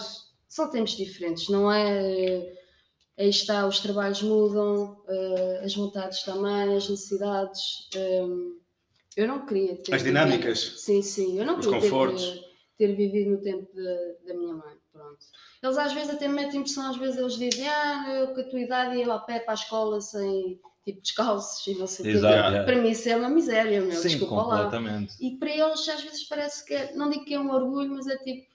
são 0.52 0.68
tempos 0.70 0.96
diferentes, 0.96 1.48
não 1.48 1.70
é? 1.72 2.52
Aí 3.18 3.28
está, 3.28 3.66
os 3.66 3.80
trabalhos 3.80 4.22
mudam, 4.22 5.02
eh, 5.08 5.62
as 5.64 5.74
vontades 5.74 6.22
também, 6.22 6.76
as 6.76 6.88
necessidades. 6.88 7.88
eh, 7.94 8.26
eu 9.16 9.28
não 9.28 9.44
queria 9.46 9.76
ter. 9.76 9.94
As 9.94 10.02
vivido- 10.02 10.24
dinâmicas. 10.24 10.58
Sim, 10.78 11.02
sim, 11.02 11.38
eu 11.38 11.44
não 11.44 11.58
Os 11.58 11.66
queria 11.66 11.80
ter, 11.80 11.90
confortos. 11.90 12.22
eh, 12.24 12.40
ter 12.78 12.94
vivido 12.96 13.30
no 13.32 13.38
tempo 13.40 13.68
da, 13.74 14.32
da 14.32 14.34
minha 14.38 14.54
mãe. 14.54 14.74
Pronto. 14.92 15.18
Eles 15.62 15.78
às 15.78 15.92
vezes 15.94 16.10
até 16.10 16.28
me 16.28 16.34
metem 16.34 16.60
impressão, 16.60 16.90
às 16.90 16.96
vezes 16.98 17.16
eles 17.18 17.34
dizem, 17.38 17.66
ah, 17.68 18.04
eu 18.10 18.34
com 18.34 18.40
a 18.40 18.44
tua 18.44 18.60
idade 18.60 18.96
ia 18.96 19.12
a 19.14 19.18
pé 19.18 19.38
para 19.40 19.52
a 19.52 19.54
escola 19.54 20.00
sem 20.02 20.60
tipo 20.84 21.00
descalços 21.00 21.66
e 21.66 21.74
não 21.78 21.86
sei 21.86 22.14
o 22.16 22.20
quê. 22.20 22.26
Para 22.66 22.76
mim 22.76 22.90
isso 22.90 23.08
é 23.08 23.16
uma 23.16 23.28
miséria, 23.30 23.80
meu, 23.80 23.92
Sim, 23.96 24.08
desculpa 24.08 24.34
lá. 24.42 24.64
completamente. 24.64 25.14
E 25.20 25.36
para 25.38 25.50
eles 25.50 25.88
às 25.88 26.02
vezes 26.02 26.24
parece 26.24 26.64
que, 26.66 26.74
é- 26.74 26.92
não 26.94 27.08
digo 27.08 27.24
que 27.24 27.32
é 27.34 27.40
um 27.40 27.50
orgulho, 27.50 27.90
mas 27.94 28.06
é 28.06 28.16
tipo, 28.18 28.51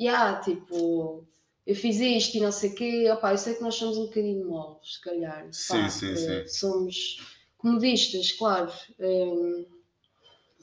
yeah, 0.00 0.40
tipo, 0.40 1.24
eu 1.66 1.74
fiz 1.76 2.00
isto 2.00 2.36
e 2.36 2.40
não 2.40 2.50
sei 2.50 2.70
o 2.70 2.74
quê, 2.74 3.10
opá, 3.10 3.32
eu 3.32 3.38
sei 3.38 3.54
que 3.54 3.62
nós 3.62 3.74
somos 3.74 3.98
um 3.98 4.06
bocadinho 4.06 4.48
moles, 4.48 4.94
se 4.94 5.00
calhar. 5.00 5.46
Sim, 5.52 5.82
pá, 5.82 5.88
sim, 5.88 6.12
eh, 6.12 6.16
sim. 6.16 6.48
Somos 6.48 7.18
comodistas, 7.58 8.32
claro. 8.32 8.72
eh, 8.98 9.64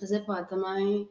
mas 0.02 0.12
é 0.12 0.20
pá, 0.20 0.44
também, 0.44 1.08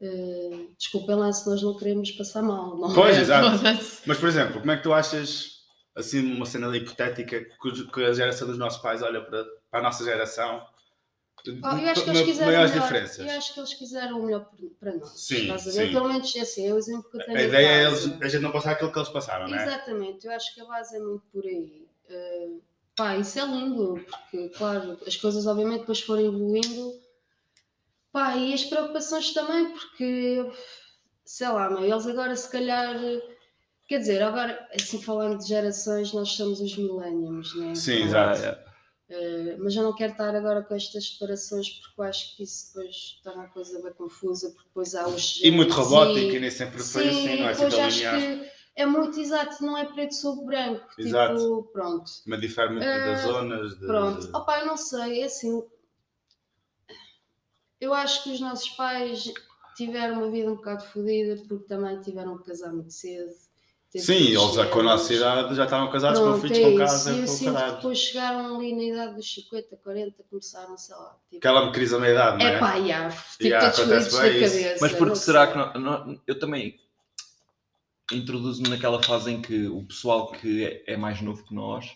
eh, 0.00 0.66
desculpem 0.78 1.16
lá 1.16 1.32
se 1.32 1.48
nós 1.48 1.62
não 1.62 1.76
queremos 1.76 2.10
passar 2.12 2.42
mal. 2.42 2.76
Não 2.76 2.92
Pois, 2.94 3.16
é? 3.16 3.20
exato. 3.20 3.62
Mas, 4.06 4.18
por 4.18 4.28
exemplo, 4.28 4.60
como 4.60 4.72
é 4.72 4.76
que 4.76 4.82
tu 4.82 4.92
achas, 4.92 5.60
assim, 5.94 6.34
uma 6.34 6.46
cena 6.46 6.74
hipotética, 6.76 7.44
que 7.44 7.86
que 7.92 8.04
a 8.04 8.12
geração 8.12 8.48
dos 8.48 8.58
nossos 8.58 8.80
pais 8.80 9.02
olha 9.02 9.20
para, 9.20 9.44
para 9.70 9.80
a 9.80 9.82
nossa 9.82 10.02
geração? 10.04 10.66
Oh, 11.46 11.76
eu 11.76 11.88
acho 11.88 12.04
que 12.04 12.10
eles 12.10 12.22
quiseram 12.22 12.52
Maiores 12.52 12.70
melhor, 12.72 12.86
diferenças. 12.86 13.18
Eu 13.18 13.38
acho 13.38 13.54
que 13.54 13.60
eles 13.60 13.74
quiseram 13.74 14.20
o 14.20 14.24
melhor 14.24 14.50
para 14.78 14.94
nós. 14.94 15.20
Sim, 15.20 15.58
sim. 15.58 15.92
Pelo 15.92 16.08
menos 16.08 16.36
assim, 16.36 16.68
é 16.68 16.74
o 16.74 16.78
exemplo 16.78 17.10
que 17.10 17.16
eu 17.16 17.24
tenho 17.24 17.38
A 17.38 17.42
ideia 17.42 17.66
é 17.66 17.84
eles, 17.86 18.04
a 18.20 18.28
gente 18.28 18.42
não 18.42 18.52
passar 18.52 18.72
aquilo 18.72 18.92
que 18.92 18.98
eles 18.98 19.08
passaram, 19.08 19.48
não 19.48 19.56
é? 19.56 19.62
Exatamente, 19.62 20.26
eu 20.26 20.32
acho 20.32 20.54
que 20.54 20.60
a 20.60 20.64
base 20.64 20.96
é 20.96 21.00
muito 21.00 21.24
por 21.32 21.44
aí. 21.44 21.86
Uh, 22.10 22.60
pá, 22.94 23.16
isso 23.16 23.38
é 23.38 23.46
lindo, 23.46 24.04
porque, 24.08 24.48
claro, 24.50 24.98
as 25.06 25.16
coisas 25.16 25.46
obviamente 25.46 25.80
depois 25.80 26.00
foram 26.00 26.26
evoluindo. 26.26 27.00
Pá, 28.12 28.36
e 28.36 28.52
as 28.52 28.64
preocupações 28.64 29.32
também, 29.32 29.72
porque, 29.72 30.50
sei 31.24 31.48
lá, 31.48 31.70
meu, 31.70 31.84
eles 31.84 32.06
agora 32.06 32.34
se 32.36 32.50
calhar. 32.50 32.96
Quer 33.88 33.98
dizer, 33.98 34.22
agora, 34.22 34.68
assim 34.72 35.02
falando 35.02 35.38
de 35.38 35.48
gerações, 35.48 36.12
nós 36.12 36.30
somos 36.30 36.60
os 36.60 36.76
millenniums, 36.76 37.56
né? 37.56 37.74
Sim, 37.74 38.00
Pá, 38.10 38.32
exato. 38.34 38.69
Uh, 39.10 39.56
mas 39.58 39.74
eu 39.74 39.82
não 39.82 39.92
quero 39.92 40.12
estar 40.12 40.32
agora 40.36 40.62
com 40.62 40.72
estas 40.72 41.04
separações 41.04 41.68
porque 41.68 42.00
eu 42.00 42.04
acho 42.04 42.36
que 42.36 42.44
isso 42.44 42.72
depois 42.72 43.20
torna 43.24 43.42
a 43.42 43.48
coisa 43.48 43.82
bem 43.82 43.92
confusa, 43.92 44.50
porque 44.50 44.68
depois 44.68 44.94
há 44.94 45.08
os. 45.08 45.40
E 45.42 45.50
muito 45.50 45.74
robótico, 45.74 46.36
e 46.36 46.38
nem 46.38 46.50
sempre 46.50 46.80
foi 46.80 47.02
Sim, 47.02 47.08
assim, 47.08 47.40
não 47.40 47.48
é 47.48 47.50
assim 47.50 47.64
acho 47.64 47.96
linear. 47.96 48.20
que 48.20 48.50
é 48.76 48.86
muito 48.86 49.18
exato, 49.18 49.64
não 49.64 49.76
é 49.76 49.84
preto 49.84 50.14
sobre 50.14 50.46
branco. 50.46 50.86
Exato. 50.96 51.34
Tipo, 51.34 51.62
pronto. 51.72 52.10
Mas 52.24 52.40
difere 52.40 52.70
muito 52.70 52.84
Ah, 52.86 52.98
das 52.98 53.20
zonas. 53.22 53.78
De... 53.80 53.86
Pronto. 53.86 54.30
Opa, 54.32 54.60
eu 54.60 54.66
não 54.66 54.76
sei, 54.76 55.22
é 55.22 55.24
assim. 55.24 55.60
Eu 57.80 57.92
acho 57.92 58.22
que 58.22 58.30
os 58.32 58.40
nossos 58.40 58.68
pais 58.70 59.32
tiveram 59.74 60.18
uma 60.18 60.30
vida 60.30 60.52
um 60.52 60.56
bocado 60.56 60.84
fodida 60.84 61.42
porque 61.48 61.66
também 61.66 62.00
tiveram 62.00 62.38
que 62.38 62.44
casar 62.44 62.72
muito 62.72 62.92
cedo. 62.92 63.34
Sim, 63.92 64.14
eles 64.28 64.54
já 64.54 64.66
com 64.66 64.80
a 64.80 64.82
nossa 64.84 65.12
idade 65.12 65.54
já 65.56 65.64
estavam 65.64 65.90
casados 65.90 66.20
com 66.20 66.40
filhos 66.40 66.58
é 66.58 66.62
com 66.62 66.76
casa 66.78 67.10
E 67.12 67.14
eu 67.18 67.20
com 67.22 67.26
sinto 67.32 67.48
que 67.48 67.54
caralho. 67.54 67.74
depois 67.76 67.98
chegaram 67.98 68.56
ali 68.56 68.72
na 68.76 68.82
idade 68.84 69.14
dos 69.16 69.34
50, 69.34 69.76
40, 69.82 70.22
começaram, 70.30 70.78
sei 70.78 70.94
lá. 70.94 71.16
Tipo, 71.28 71.36
Aquela 71.38 71.72
crise 71.72 71.92
da 71.92 71.98
meia-idade, 71.98 72.38
não 72.38 72.46
é? 72.50 72.54
é 72.54 72.58
pá, 72.60 72.80
já, 72.80 73.08
tipo, 73.10 73.42
Yeah, 73.44 73.68
acontece 73.68 74.20
bem 74.20 74.42
isso. 74.44 74.52
cabeça. 74.54 74.78
Mas 74.80 74.92
porque 74.92 75.16
será 75.16 75.44
sei. 75.46 75.52
que 75.52 75.78
não- 75.78 76.04
não- 76.06 76.20
eu 76.24 76.38
também 76.38 76.78
introduzo-me 78.12 78.68
naquela 78.68 79.02
fase 79.02 79.30
em 79.32 79.40
que 79.42 79.66
o 79.66 79.82
pessoal 79.84 80.30
que 80.32 80.64
é, 80.64 80.94
é 80.94 80.96
mais 80.96 81.20
novo 81.20 81.44
que 81.44 81.54
nós, 81.54 81.92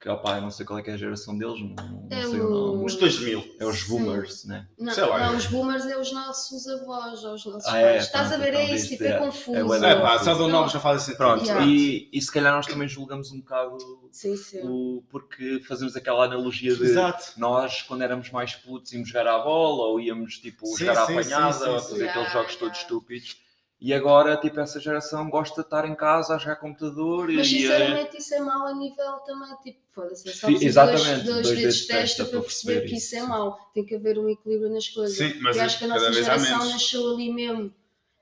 que 0.00 0.08
opá, 0.08 0.36
eu 0.36 0.40
não 0.40 0.50
sei 0.50 0.64
qual 0.64 0.78
é 0.78 0.82
que 0.82 0.88
é 0.88 0.94
a 0.94 0.96
geração 0.96 1.36
deles, 1.36 1.60
não, 1.60 1.74
não 1.76 2.08
É 2.10 2.22
sei 2.26 2.40
o 2.40 2.48
nome. 2.48 2.84
Os 2.86 2.96
2000. 2.96 3.56
É 3.60 3.66
os 3.66 3.80
Sim. 3.80 3.88
boomers, 3.90 4.44
né? 4.46 4.66
Não, 4.78 4.94
Sei 4.94 5.04
lá. 5.04 5.26
não, 5.26 5.36
os 5.36 5.44
boomers 5.46 5.84
é 5.84 5.98
os 5.98 6.10
nossos 6.10 6.66
avós, 6.66 7.22
ou 7.22 7.34
os 7.34 7.44
nossos 7.44 7.66
Ah, 7.68 7.72
pais. 7.72 7.84
é, 7.84 7.98
Estás 7.98 8.32
a 8.32 8.38
ver? 8.38 8.48
então 8.48 8.60
É 8.60 8.64
isso, 8.64 8.76
isto 8.76 8.88
tipo, 8.92 9.04
é, 9.04 9.08
é- 9.08 9.18
confuso. 9.18 9.84
é 9.84 9.90
É 9.92 10.00
pá, 10.00 10.18
só 10.20 10.34
do 10.34 10.48
nome 10.48 10.70
já 10.70 10.80
faz 10.80 11.02
sentido. 11.02 11.18
Pronto, 11.18 11.44
Yeah. 11.44 11.66
e, 11.66 12.08
e 12.14 12.22
se 12.22 12.32
calhar 12.32 12.54
nós 12.54 12.66
também 12.66 12.88
julgamos 12.88 13.30
um 13.30 13.40
bocado 13.40 13.76
Sim, 14.10 14.36
sim. 14.36 14.60
o, 14.64 15.04
porque 15.10 15.60
fazemos 15.68 15.94
aquela 15.94 16.24
analogia 16.24 16.74
de 16.74 16.82
Exato. 16.82 17.34
nós, 17.36 17.82
quando 17.82 18.00
éramos 18.02 18.30
mais 18.30 18.54
putos, 18.54 18.90
íamos 18.94 19.08
jogar 19.10 19.26
à 19.26 19.38
bola 19.40 19.86
ou 19.88 20.00
íamos 20.00 20.38
tipo, 20.38 20.66
Sim, 20.68 20.86
jogar 20.86 20.96
à 20.98 21.02
apanhada 21.02 21.52
sim, 21.52 21.64
sim, 21.64 21.70
ou 21.70 21.78
sim. 21.78 21.88
fazer 21.90 22.08
aqueles 22.08 22.14
Yeah, 22.14 22.32
jogos 22.32 22.56
todos 22.56 22.78
yeah. 22.78 22.82
estúpidos. 22.82 23.36
E 23.80 23.94
agora, 23.94 24.36
tipo, 24.36 24.60
essa 24.60 24.78
geração 24.78 25.30
gosta 25.30 25.62
de 25.62 25.66
estar 25.66 25.88
em 25.88 25.94
casa 25.94 26.34
a 26.34 26.38
jogar 26.38 26.56
computador 26.56 27.28
Mas 27.32 27.34
e 27.36 27.40
a- 27.40 27.60
sinceramente 27.60 28.18
isso 28.18 28.34
é 28.34 28.40
mau 28.40 28.66
a 28.66 28.74
nível 28.74 29.12
também, 29.26 29.56
tipo, 29.62 29.78
foda-se, 29.94 30.28
é 30.28 30.32
só 30.32 30.46
preciso 30.48 30.50
dois, 30.50 30.62
exatamente, 30.64 31.24
dois, 31.24 31.42
dois 31.46 31.58
dedos 31.58 31.76
de 31.76 31.86
testa 31.86 32.00
testa 32.00 32.24
para 32.26 32.40
perceber 32.42 32.86
que 32.86 32.94
isso 32.96 33.16
é 33.16 33.22
mau. 33.22 33.58
Tem 33.72 33.84
que 33.84 33.94
haver 33.94 34.18
um 34.18 34.28
equilíbrio 34.28 34.70
nas 34.70 34.86
coisas. 34.88 35.16
Sim, 35.16 35.38
mas 35.40 35.56
Eu 35.56 35.62
acho 35.62 35.78
que 35.78 35.84
a 35.84 35.88
nossa 35.88 36.12
geração 36.12 36.68
nasceu 36.68 37.10
ali 37.14 37.32
mesmo, 37.32 37.72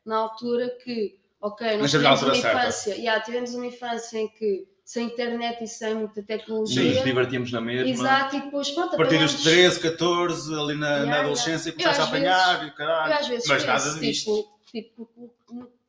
na 0.06 0.16
altura 0.16 0.70
que, 0.84 1.18
ok, 1.40 1.76
nós 1.76 1.90
tivemos 1.90 2.22
uma 2.22 2.34
certa. 2.36 2.58
infância, 2.60 2.94
yeah, 2.94 3.20
tivemos 3.24 3.52
uma 3.54 3.66
infância 3.66 4.16
em 4.18 4.28
que 4.28 4.66
sem 4.84 5.06
internet 5.06 5.62
e 5.64 5.66
sem 5.66 5.92
muita 5.92 6.20
e 6.20 6.22
tecnologia. 6.22 6.94
nos 6.94 7.04
divertimos 7.04 7.50
na 7.52 7.60
mesma. 7.60 7.90
Exato, 7.90 8.36
e 8.36 8.40
depois 8.42 8.70
pronto, 8.70 8.94
A 8.94 8.96
partir 8.96 9.18
dos 9.18 9.34
apanhamos- 9.34 9.42
13, 9.42 9.80
14, 9.80 10.54
ali 10.54 10.74
na, 10.78 10.86
Yeah, 10.88 11.10
na 11.10 11.18
adolescência, 11.20 11.70
yeah. 11.70 11.82
começaste 11.82 12.00
a 12.00 12.04
apanhar 12.04 12.62
e 12.62 12.66
o 12.66 12.68
Eu 12.70 12.74
caralho. 12.74 13.12
às 13.14 13.26
vezes 13.26 13.48
Mas 13.48 13.64
nada 13.64 13.82
penso, 13.84 14.00
disto. 14.00 14.48
tipo, 14.70 15.04
tipo, 15.04 15.34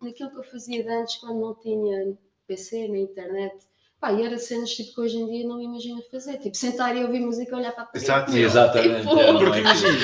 naquilo 0.02 0.32
que 0.32 0.38
eu 0.38 0.44
fazia 0.44 0.84
de 0.84 0.90
antes, 0.90 1.16
quando 1.18 1.40
não 1.40 1.56
tinha 1.56 2.18
PC, 2.48 2.88
nem 2.88 3.04
internet, 3.04 3.56
pá, 4.00 4.12
e 4.14 4.24
era 4.24 4.38
cenas 4.38 4.70
tipo, 4.72 4.94
que 4.96 5.02
hoje 5.02 5.18
em 5.18 5.28
dia 5.30 5.48
não 5.48 5.58
me 5.58 5.66
imagino 5.66 6.02
fazer. 6.12 6.38
Tipo, 6.38 6.56
sentar 6.58 6.96
e 6.96 7.04
ouvir 7.04 7.20
música 7.20 7.52
e 7.52 7.56
olhar 7.60 7.72
para 7.74 7.84
a 7.84 7.86
parede. 7.88 8.06
Exato. 8.06 8.36
Exatamente. 8.38 9.02
Tipo, 9.08 9.20
é, 9.20 9.32
não 9.32 9.40
Porque 9.40 9.58
é 9.58 9.62
imagina, 9.62 9.98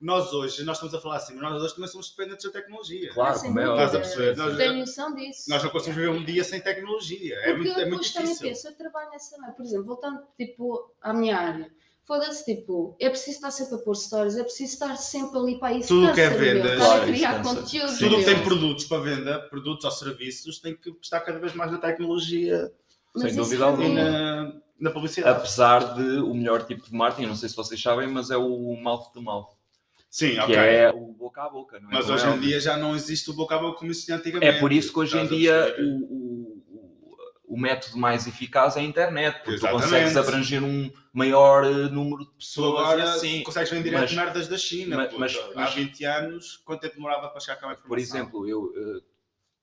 nós 0.00 0.32
hoje, 0.32 0.64
nós 0.64 0.76
estamos 0.78 0.94
a 0.94 1.00
falar 1.00 1.16
assim, 1.16 1.34
mas 1.34 1.42
nós 1.52 1.62
hoje 1.62 1.74
também 1.74 1.90
somos 1.90 2.10
dependentes 2.10 2.46
da 2.46 2.52
tecnologia. 2.52 3.12
Claro, 3.12 3.38
Sem 3.38 3.48
como 3.50 3.60
é 3.60 3.64
dúvida. 3.64 3.84
Estás 3.84 3.94
a 3.94 3.98
perceber? 4.00 4.36
Nós- 4.36 4.56
Tenho 4.56 4.74
noção 4.78 5.14
disso. 5.14 5.50
Nós 5.50 5.62
não 5.62 5.70
conseguimos 5.70 5.96
viver 6.02 6.08
um 6.18 6.24
dia 6.24 6.42
sem 6.44 6.60
tecnologia. 6.60 7.34
É 7.40 7.52
Porque 7.52 7.56
muito, 7.56 7.68
eu 7.68 7.72
é 7.72 7.88
muito 7.88 7.90
depois 8.02 8.12
também 8.12 8.28
difícil. 8.32 8.48
penso, 8.48 8.68
eu 8.68 8.76
trabalho 8.76 9.10
nessa 9.10 9.42
área. 9.42 9.54
Por 9.54 9.64
exemplo, 9.66 9.84
voltando 9.86 10.22
tipo, 10.38 10.90
à 11.02 11.12
minha 11.12 11.36
área. 11.36 11.70
Foda-se, 12.10 12.44
tipo, 12.44 12.96
é 12.98 13.08
preciso 13.08 13.36
estar 13.36 13.52
sempre 13.52 13.76
a 13.76 13.78
pôr 13.78 13.94
stories, 13.94 14.36
é 14.36 14.42
preciso 14.42 14.72
estar 14.72 14.96
sempre 14.96 15.38
ali 15.38 15.60
para 15.60 15.74
isso. 15.74 15.86
Tudo 15.86 16.12
que 16.12 16.20
é 16.20 16.28
vendas. 16.28 16.76
Claro, 16.76 17.04
criar 17.04 17.40
conteúdo. 17.40 17.98
Tudo 17.98 18.16
que 18.16 18.24
tem 18.24 18.42
produtos 18.42 18.84
para 18.86 19.00
venda, 19.00 19.38
produtos 19.48 19.84
ou 19.84 19.90
serviços, 19.92 20.58
tem 20.58 20.74
que 20.74 20.92
estar 21.00 21.20
cada 21.20 21.38
vez 21.38 21.54
mais 21.54 21.70
na 21.70 21.78
tecnologia 21.78 22.72
Mas 23.14 23.22
Sem 23.22 23.36
dúvida 23.36 23.62
e 23.62 23.64
alguma. 23.64 23.94
na, 23.94 24.52
na 24.80 24.90
publicidade. 24.90 25.38
Apesar 25.38 25.94
de 25.94 26.18
o 26.18 26.34
melhor 26.34 26.66
tipo 26.66 26.82
de 26.82 26.92
marketing, 26.92 27.28
não 27.28 27.36
sei 27.36 27.48
se 27.48 27.54
vocês 27.54 27.80
sabem, 27.80 28.08
mas 28.08 28.28
é 28.28 28.36
o 28.36 28.74
mouth 28.74 29.12
to 29.12 29.22
mouth, 29.22 29.50
Sim, 30.10 30.30
que 30.30 30.40
ok. 30.40 30.56
é 30.56 30.90
o 30.90 31.12
boca 31.12 31.42
a 31.44 31.48
boca, 31.48 31.78
não 31.78 31.90
é? 31.90 31.94
Mas 31.94 32.10
hoje 32.10 32.24
é 32.24 32.26
em 32.26 32.32
óbvio. 32.32 32.48
dia 32.48 32.58
já 32.58 32.76
não 32.76 32.96
existe 32.96 33.30
o 33.30 33.34
boca 33.34 33.54
a 33.54 33.58
boca 33.60 33.78
como 33.78 33.92
existia 33.92 34.16
antigamente. 34.16 34.56
É 34.56 34.58
por 34.58 34.72
isso 34.72 34.92
que 34.92 34.98
hoje 34.98 35.16
em 35.16 35.28
dia 35.28 35.76
o, 35.78 35.84
o, 35.84 36.29
o- 37.54 37.58
método 37.58 37.96
mais 37.98 38.26
eficaz 38.26 38.76
é 38.76 38.80
a 38.80 38.82
internet, 38.82 39.34
porque 39.36 39.50
tu 39.50 39.66
Exatamente. 39.66 39.82
consegues 39.84 40.16
abranger 40.16 40.62
um 40.64 40.90
maior 41.12 41.64
eh, 41.64 41.88
número 41.90 42.24
de 42.24 42.30
Tu 42.30 42.36
pessoas 42.38 42.80
agora 42.80 43.04
assim. 43.14 43.42
consegues 43.42 43.70
vender 43.70 43.90
Mas- 43.92 44.12
merdas 44.12 44.48
da 44.48 44.56
China. 44.58 44.96
mas- 44.96 45.12
mas- 45.18 45.36
Há 45.36 45.50
mas- 45.56 45.74
20 45.74 46.04
anos, 46.04 46.56
quanto 46.64 46.80
tempo 46.80 46.94
demorava 46.96 47.28
para 47.28 47.40
chegar 47.40 47.56
cá 47.56 47.66
a 47.68 47.72
informação? 47.72 47.88
Por 47.88 47.98
exemplo, 47.98 48.48
eu, 48.48 48.72
eh, 48.76 49.00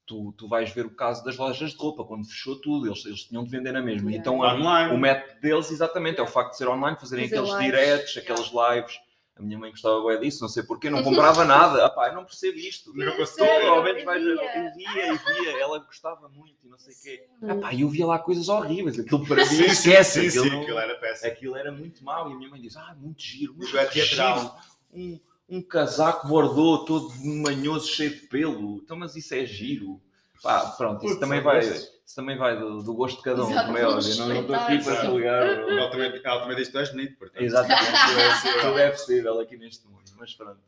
tu, 0.06 0.34
tu 0.38 0.48
vais 0.48 0.70
ver 0.72 0.86
o 0.86 0.90
caso 0.96 1.24
das 1.24 1.36
lojas 1.38 1.72
de 1.72 1.78
roupa, 1.78 2.04
quando 2.06 2.26
fechou 2.26 2.56
tudo, 2.62 2.88
eles, 2.88 3.06
eles 3.06 3.24
tinham 3.24 3.44
de 3.44 3.50
vender 3.50 3.72
na 3.74 3.82
mesma. 3.82 4.10
Yeah. 4.10 4.18
Então 4.20 4.40
online. 4.40 4.94
o 4.94 4.98
método 4.98 5.40
deles, 5.42 5.70
exatamente, 5.72 6.20
é 6.20 6.24
o 6.24 6.28
facto 6.28 6.52
de 6.52 6.58
ser 6.58 6.68
online, 6.70 6.98
fazerem 7.00 7.28
Fazer 7.28 7.42
aqueles 7.42 7.58
lives. 7.60 7.72
directs, 7.80 8.16
Yeah. 8.16 8.34
aqueles 8.34 8.52
lives 8.54 9.00
A 9.38 9.42
minha 9.42 9.58
mãe 9.58 9.70
gostava 9.72 10.04
bem 10.08 10.20
disso, 10.20 10.42
não 10.42 10.50
sei 10.50 10.64
porquê, 10.64 10.90
não 10.90 11.04
comprava 11.04 11.46
nada. 11.46 11.86
Ah, 11.86 11.90
pá, 11.90 12.08
eu 12.08 12.16
não 12.16 12.26
percebo 12.26 12.58
isto. 12.58 12.92
Não 12.96 13.16
gostou? 13.16 13.46
sério, 13.46 13.68
Provavelmente 13.68 14.06
eu 14.06 14.14
via. 14.14 14.36
ver, 14.36 14.58
eu 14.58 14.74
via 14.74 15.14
e 15.14 15.18
via, 15.18 15.62
ela 15.62 15.80
gostava 15.80 16.28
muito 16.30 16.56
e 16.66 16.68
não 16.68 16.80
sei 16.80 16.94
o 16.94 16.98
quê. 17.02 17.28
Ah, 17.44 17.56
pá, 17.56 17.74
e 17.74 17.82
eu 17.82 17.90
via 17.90 18.06
lá 18.08 18.18
coisas 18.18 18.50
horríveis, 18.50 18.98
aquilo 19.00 19.26
para 19.28 19.38
mim 19.46 19.46
Sim, 19.46 19.66
esquece, 19.66 20.22
sim, 20.22 20.28
aquilo, 20.28 20.44
sim, 20.46 20.50
não- 20.50 20.62
aquilo 20.64 20.80
era 20.80 20.96
péssimo. 20.96 21.32
aquilo 21.32 21.56
era 21.56 21.72
muito 21.72 22.04
mau 22.04 22.30
e 22.30 22.34
a 22.34 22.36
minha 22.36 22.50
mãe 22.50 22.60
diz, 22.60 22.76
ah, 22.76 22.96
muito 23.00 23.22
giro, 23.22 23.54
muito 23.54 23.70
giro. 23.92 24.52
Um, 24.94 25.20
um 25.50 25.62
casaco 25.62 26.28
bordô 26.28 26.80
todo 26.86 27.14
manhoso, 27.24 27.88
cheio 27.90 28.10
de 28.10 28.22
pelo, 28.28 28.78
então 28.84 28.98
mas 28.98 29.16
isso 29.16 29.34
é 29.36 29.46
giro. 29.46 30.02
Pá, 30.44 30.66
pronto, 30.78 30.98
isso 31.06 31.16
Putz, 31.16 31.20
também 31.20 31.42
vai, 31.42 31.60
isso 31.60 32.16
também 32.16 32.38
vai 32.38 32.58
do, 32.60 32.82
do 32.84 32.94
gosto 32.94 33.18
de 33.18 33.24
cada 33.24 33.44
um, 33.44 33.48
como 33.54 33.78
é 33.78 33.86
óbvio, 33.88 34.16
não 34.18 34.28
não 34.30 34.42
estou 34.42 34.56
aqui 34.56 34.84
para 34.84 35.06
julgar. 35.06 35.44
Ela 35.48 35.90
também, 35.92 36.22
ela 36.24 36.42
também 36.42 36.56
diz 36.58 36.68
que 36.68 36.74
tu 36.74 36.80
és 36.80 36.90
bonito, 36.92 37.18
portanto. 37.18 37.42
Exatamente, 37.42 37.92
tudo 38.08 38.20
é 38.20 38.30
possível, 38.32 38.62
tudo 38.62 38.80
é 38.80 38.92
possível 38.92 39.40
aqui 39.40 39.58
neste 39.58 39.88
mundo, 39.88 40.04
mas 40.18 40.34
pronto. 40.34 40.60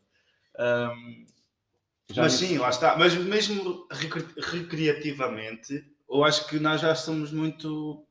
Já 2.12 2.24
Mas 2.24 2.34
sim, 2.34 2.58
lá 2.58 2.70
está. 2.70 2.98
Mas 2.98 3.14
mesmo 3.14 3.88
recre- 3.92 4.26
recreativamente, 4.38 5.84
eu 6.10 6.24
acho 6.24 6.48
que 6.48 6.60
nós 6.60 6.82
já 6.82 6.96
somos 6.96 7.32
muito 7.32 8.04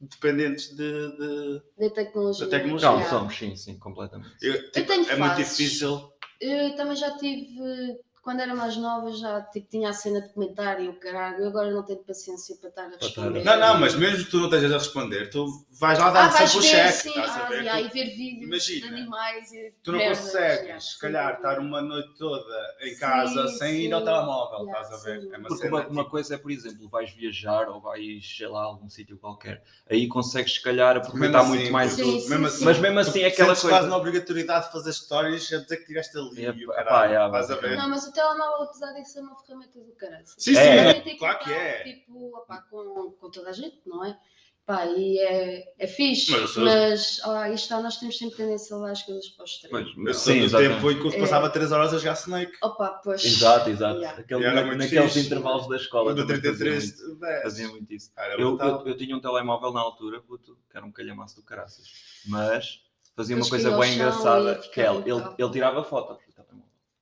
dependentes 0.00 0.68
de. 0.76 0.76
de- 1.16 1.62
Da 1.78 1.90
tecnologia. 1.90 2.44
Da 2.46 2.50
tecnologia. 2.50 2.90
Não, 2.90 3.08
somos, 3.08 3.34
sim, 3.36 3.56
sim, 3.56 3.78
completamente. 3.78 4.30
eu- 4.42 4.70
tipo, 4.70 4.86
tenho 4.86 5.08
é 5.08 5.16
muito 5.16 5.36
fases. 5.36 5.56
difícil. 5.56 6.12
Eu 6.40 6.74
também 6.76 6.96
já 6.96 7.16
tive, 7.18 7.98
quando 8.22 8.40
era 8.40 8.54
mais 8.54 8.76
nova, 8.76 9.10
já 9.12 9.40
tipo, 9.42 9.68
tinha 9.68 9.88
a 9.90 9.92
cena 9.92 10.20
de 10.20 10.28
comentário 10.32 10.84
e 10.84 10.88
o 10.88 11.00
caralho. 11.00 11.38
Eu 11.38 11.48
agora 11.48 11.70
não 11.70 11.82
tenho 11.82 12.00
paciência 12.04 12.56
para 12.56 12.68
estar 12.68 12.84
a 12.84 12.88
responder. 12.96 13.44
Não, 13.44 13.58
não, 13.58 13.80
mas 13.80 13.94
mesmo 13.94 14.24
que 14.24 14.30
tu 14.30 14.38
não 14.38 14.44
estejas 14.46 14.72
a 14.72 14.78
responder, 14.78 15.30
tu 15.30 15.46
vais 15.72 15.98
lá 15.98 16.08
Ah, 16.08 16.10
dar 16.10 16.28
vais 16.30 16.50
sempre 16.50 16.58
o 16.58 16.60
ver, 16.60 16.68
cheque. 16.68 16.92
sim, 16.92 17.08
estás 17.08 17.30
a 17.30 17.46
ah, 17.46 17.48
ver? 17.48 17.62
yeah, 17.64 17.80
Tu- 17.80 17.86
e 17.86 17.88
ver 18.04 18.10
vídeos 18.16 18.46
imagina, 18.46 18.86
de 18.88 18.94
animais 18.94 19.52
e 19.52 19.74
Tu 19.82 19.92
não 19.92 19.98
merdas, 19.98 20.18
consegues, 20.20 20.60
yeah, 20.60 20.80
se 20.80 20.98
calhar, 20.98 21.34
estar 21.36 21.58
uma 21.58 21.80
noite 21.80 22.14
toda 22.18 22.76
em 22.82 22.92
Sim, 22.92 22.98
casa 23.00 23.48
sem 23.48 23.74
ir 23.86 23.92
ao 23.92 24.00
sim. 24.00 24.04
telemóvel, 24.06 24.58
Yeah, 24.64 24.80
estás 24.82 25.00
a 25.00 25.04
ver? 25.04 25.20
sim. 25.22 25.32
É 25.32 25.38
uma 25.38 25.48
Porque 25.48 25.62
cena. 25.64 25.76
uma, 25.76 25.86
uma 25.86 26.00
tipo, 26.02 26.10
coisa 26.10 26.34
é, 26.34 26.38
por 26.38 26.50
exemplo, 26.50 26.88
vais 26.90 27.10
viajar 27.12 27.68
ou 27.70 27.80
vais, 27.80 28.36
sei 28.36 28.46
lá, 28.48 28.60
a 28.60 28.64
algum 28.64 28.88
sítio 28.90 29.16
qualquer, 29.16 29.62
aí 29.88 30.06
consegues, 30.08 30.54
se 30.54 30.62
calhar, 30.62 30.96
aproveitar 30.96 31.40
assim, 31.40 31.48
muito 31.48 31.72
mais. 31.72 31.92
Sim, 31.92 32.02
do- 32.02 32.20
sim, 32.20 32.28
mesmo 32.28 32.48
sim. 32.48 32.54
assim, 32.56 32.64
Mas 32.64 32.78
mesmo 32.78 32.98
assim 32.98 33.20
é 33.20 33.26
aquela 33.26 33.54
coisa. 33.56 33.68
quase 33.68 33.88
na 33.88 33.96
obrigatoriedade 33.96 34.66
de 34.66 34.72
fazer 34.72 34.90
histórias 34.90 35.50
a 35.52 35.58
dizer 35.58 35.76
que 35.76 35.82
estiveste 35.82 36.18
ali. 36.18 36.44
É, 36.44 36.50
e 36.54 36.64
o 36.66 36.68
pá, 36.68 36.74
caralho, 36.74 37.12
yeah, 37.12 37.26
estás 37.38 37.50
a 37.50 37.60
ver? 37.60 37.76
O 38.10 38.12
telemóvel, 38.12 38.62
apesar 38.64 38.92
de 38.92 39.04
ser 39.08 39.20
uma 39.20 39.36
ferramenta 39.36 39.78
do 39.80 39.92
caralho. 39.92 40.24
Sim, 40.26 40.54
sim, 40.54 40.58
é. 40.60 41.16
claro 41.16 41.38
que 41.38 41.52
é. 41.52 41.82
Tipo, 41.84 42.36
opá, 42.36 42.62
com, 42.70 43.12
com 43.18 43.30
toda 43.30 43.50
a 43.50 43.52
gente, 43.52 43.80
não 43.86 44.04
é? 44.04 44.18
Pá, 44.66 44.86
e 44.86 45.18
é, 45.18 45.72
é 45.78 45.86
fixe, 45.86 46.30
Mas 46.30 46.56
mas 46.56 47.20
ó, 47.24 47.44
está, 47.46 47.80
nós 47.82 47.96
temos 47.96 48.16
sempre 48.16 48.36
tendência 48.36 48.76
a 48.76 48.78
levar 48.78 48.92
as 48.92 49.02
coisas 49.02 49.28
para 49.30 49.42
o 49.42 49.44
extremo. 49.44 49.92
Mas- 49.96 50.16
sim, 50.18 50.38
exatamente. 50.42 50.74
tempo 50.76 50.90
em 50.92 51.00
que 51.00 51.06
eu 51.08 51.12
É. 51.12 51.18
passava 51.20 51.50
3 51.50 51.72
horas 51.72 51.92
a 51.92 51.98
jogar 51.98 52.12
Snake. 52.12 52.52
Opa, 52.62 53.00
pois. 53.02 53.24
Exato, 53.24 53.68
exato. 53.70 53.98
Yeah. 53.98 54.20
Aquele- 54.20 54.44
na- 54.44 54.74
naqueles 54.76 55.12
fixe. 55.12 55.26
intervalos 55.26 55.66
da 55.68 55.74
escola. 55.76 56.14
do 56.14 56.20
também 56.24 56.36
fazia 56.36 56.52
33 56.52 57.02
muito- 57.02 57.42
Fazia 57.42 57.68
muito 57.68 57.92
isso. 57.94 58.12
Eu, 58.38 58.58
eu, 58.60 58.86
eu 58.86 58.96
tinha 58.96 59.16
um 59.16 59.20
telemóvel 59.20 59.72
na 59.72 59.80
altura, 59.80 60.20
puto, 60.20 60.56
que 60.70 60.76
era 60.76 60.86
um 60.86 60.92
calhamaço 60.92 61.34
do 61.36 61.42
caraças. 61.42 61.88
Mas 62.28 62.80
fazia 63.16 63.34
uma 63.34 63.48
coisa 63.48 63.76
bem 63.76 63.94
engraçada, 63.94 64.54
que 64.72 64.80
é, 64.80 64.86
ele, 64.88 65.10
ele, 65.10 65.34
ele 65.36 65.50
tirava 65.50 65.82
fotos. 65.82 66.18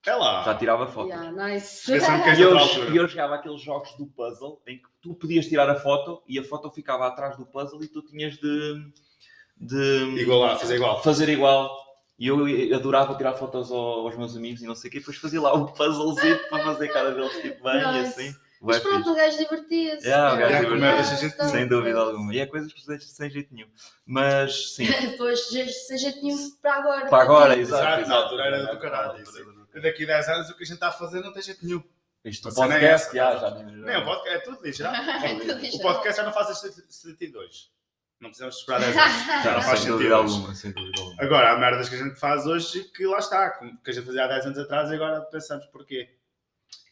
É 0.06 0.14
lá. 0.14 0.42
Já 0.44 0.54
tirava 0.54 0.86
fotos. 0.86 1.10
Yeah, 1.12 1.30
nice. 1.32 1.90
E 1.92 2.40
eu, 2.40 2.56
e 2.92 2.96
eu 2.96 3.08
jogava 3.08 3.34
aqueles 3.34 3.60
jogos 3.60 3.92
do 3.96 4.06
puzzle 4.06 4.60
em 4.66 4.78
que 4.78 4.88
tu 5.02 5.14
podias 5.14 5.46
tirar 5.46 5.68
a 5.68 5.74
foto 5.76 6.22
e 6.26 6.38
a 6.38 6.44
foto 6.44 6.70
ficava 6.70 7.06
atrás 7.06 7.36
do 7.36 7.44
puzzle 7.44 7.82
e 7.82 7.88
tu 7.88 8.02
tinhas 8.02 8.36
de, 8.36 8.90
de 9.56 10.20
Igual 10.20 10.40
lá, 10.40 10.56
fazer 10.56 10.76
igual. 10.76 11.02
fazer 11.02 11.28
igual. 11.28 11.88
E 12.18 12.26
eu 12.26 12.38
adorava 12.74 13.14
tirar 13.14 13.34
fotos 13.34 13.70
ao- 13.70 14.06
aos 14.06 14.16
meus 14.16 14.36
amigos 14.36 14.60
e 14.62 14.66
não 14.66 14.74
sei 14.74 14.88
o 14.88 14.92
quê, 14.92 14.98
depois 14.98 15.16
fazia 15.18 15.40
lá 15.40 15.52
o 15.54 15.66
puzzlezinho 15.72 16.38
para 16.48 16.64
fazer 16.64 16.88
cada 16.88 17.12
deles 17.12 17.32
tipo 17.40 17.62
bem 17.62 17.80
e 17.80 17.92
Nice. 18.02 18.20
assim. 18.20 18.34
Mas 18.60 18.80
pronto, 18.80 19.12
o 19.12 19.14
gajo 19.14 19.38
divertia-se. 19.38 20.04
Yeah, 20.04 20.34
o 20.34 20.38
gajo 20.38 20.52
Era- 20.54 20.68
divertia-se. 20.74 21.16
Sem 21.50 21.62
então, 21.62 21.68
dúvida 21.78 21.94
pronto. 21.94 22.10
alguma. 22.10 22.34
E 22.34 22.40
é 22.40 22.46
coisas 22.46 22.72
que 22.72 22.80
sem, 22.80 22.98
sem 22.98 23.30
jeito 23.30 23.54
nenhum. 23.54 23.68
Mas 24.04 24.74
sim, 24.74 24.84
Depois, 25.12 25.48
sem 25.48 25.96
jeito 25.96 26.20
nenhum 26.22 26.50
para 26.60 26.74
agora. 26.74 27.06
para 27.08 27.22
agora, 27.22 27.56
exato. 27.56 28.08
Na 28.08 28.16
altura 28.16 28.46
era 28.46 28.64
do 28.66 28.78
caralho, 28.80 29.24
Daqui 29.82 30.04
a 30.04 30.06
10 30.06 30.28
anos 30.28 30.50
o 30.50 30.56
que 30.56 30.62
a 30.62 30.66
gente 30.66 30.74
está 30.74 30.88
a 30.88 30.92
fazer 30.92 31.20
não 31.20 31.32
tem 31.32 31.42
jeito 31.42 31.64
nenhum. 31.64 31.82
Isto, 32.24 32.48
o 32.48 32.50
cena 32.52 32.66
é 32.66 32.80
podcast, 32.80 33.06
essa, 33.06 33.16
já, 33.16 33.40
tá? 33.40 33.56
já, 33.58 33.62
Nem 33.64 33.96
o 33.96 34.04
podcast, 34.04 34.36
é 34.36 34.40
tudo 34.40 34.72
já. 34.72 34.92
Tudo 35.38 35.52
O 35.52 35.70
já. 35.70 35.82
podcast 35.82 36.16
já 36.20 36.26
não 36.26 36.32
faz 36.32 36.50
as 36.50 36.58
72. 36.88 37.70
Não 38.20 38.28
precisamos 38.30 38.56
esperar 38.56 38.80
10 38.80 38.96
anos. 38.96 39.12
Já 39.26 39.42
Já, 39.44 39.52
não 39.54 39.62
faz 39.62 39.78
sentido. 39.80 39.94
hoje. 39.96 40.12
alguma, 40.12 40.54
sem 40.54 40.72
dúvida 40.72 41.00
alguma. 41.00 41.22
Agora, 41.22 41.52
há 41.52 41.58
merdas 41.58 41.88
que 41.88 41.94
a 41.94 41.98
gente 41.98 42.16
faz 42.18 42.46
hoje 42.46 42.82
que 42.84 43.06
lá 43.06 43.18
está, 43.18 43.50
como 43.52 43.78
que 43.80 43.90
a 43.90 43.94
gente 43.94 44.04
fazia 44.06 44.24
há 44.24 44.28
10 44.28 44.46
anos 44.46 44.58
atrás 44.58 44.90
e 44.90 44.94
agora 44.94 45.20
pensamos 45.22 45.66
porquê. 45.66 46.10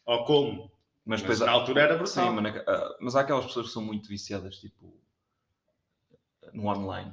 Ou 0.05 0.25
como. 0.25 0.71
Mas 1.05 1.23
Mas, 1.23 1.41
na 1.41 1.51
altura 1.51 1.83
era 1.83 1.95
brutal. 1.97 2.29
Sim, 2.29 2.31
mas, 2.41 2.55
na- 2.55 2.65
ah, 2.67 2.97
mas 3.01 3.17
há 3.17 3.21
aquelas 3.21 3.47
pessoas 3.47 3.67
que 3.67 3.73
são 3.73 3.83
muito 3.83 4.09
viciadas, 4.09 4.57
tipo, 4.57 4.97
no 6.53 6.67
online. 6.69 7.13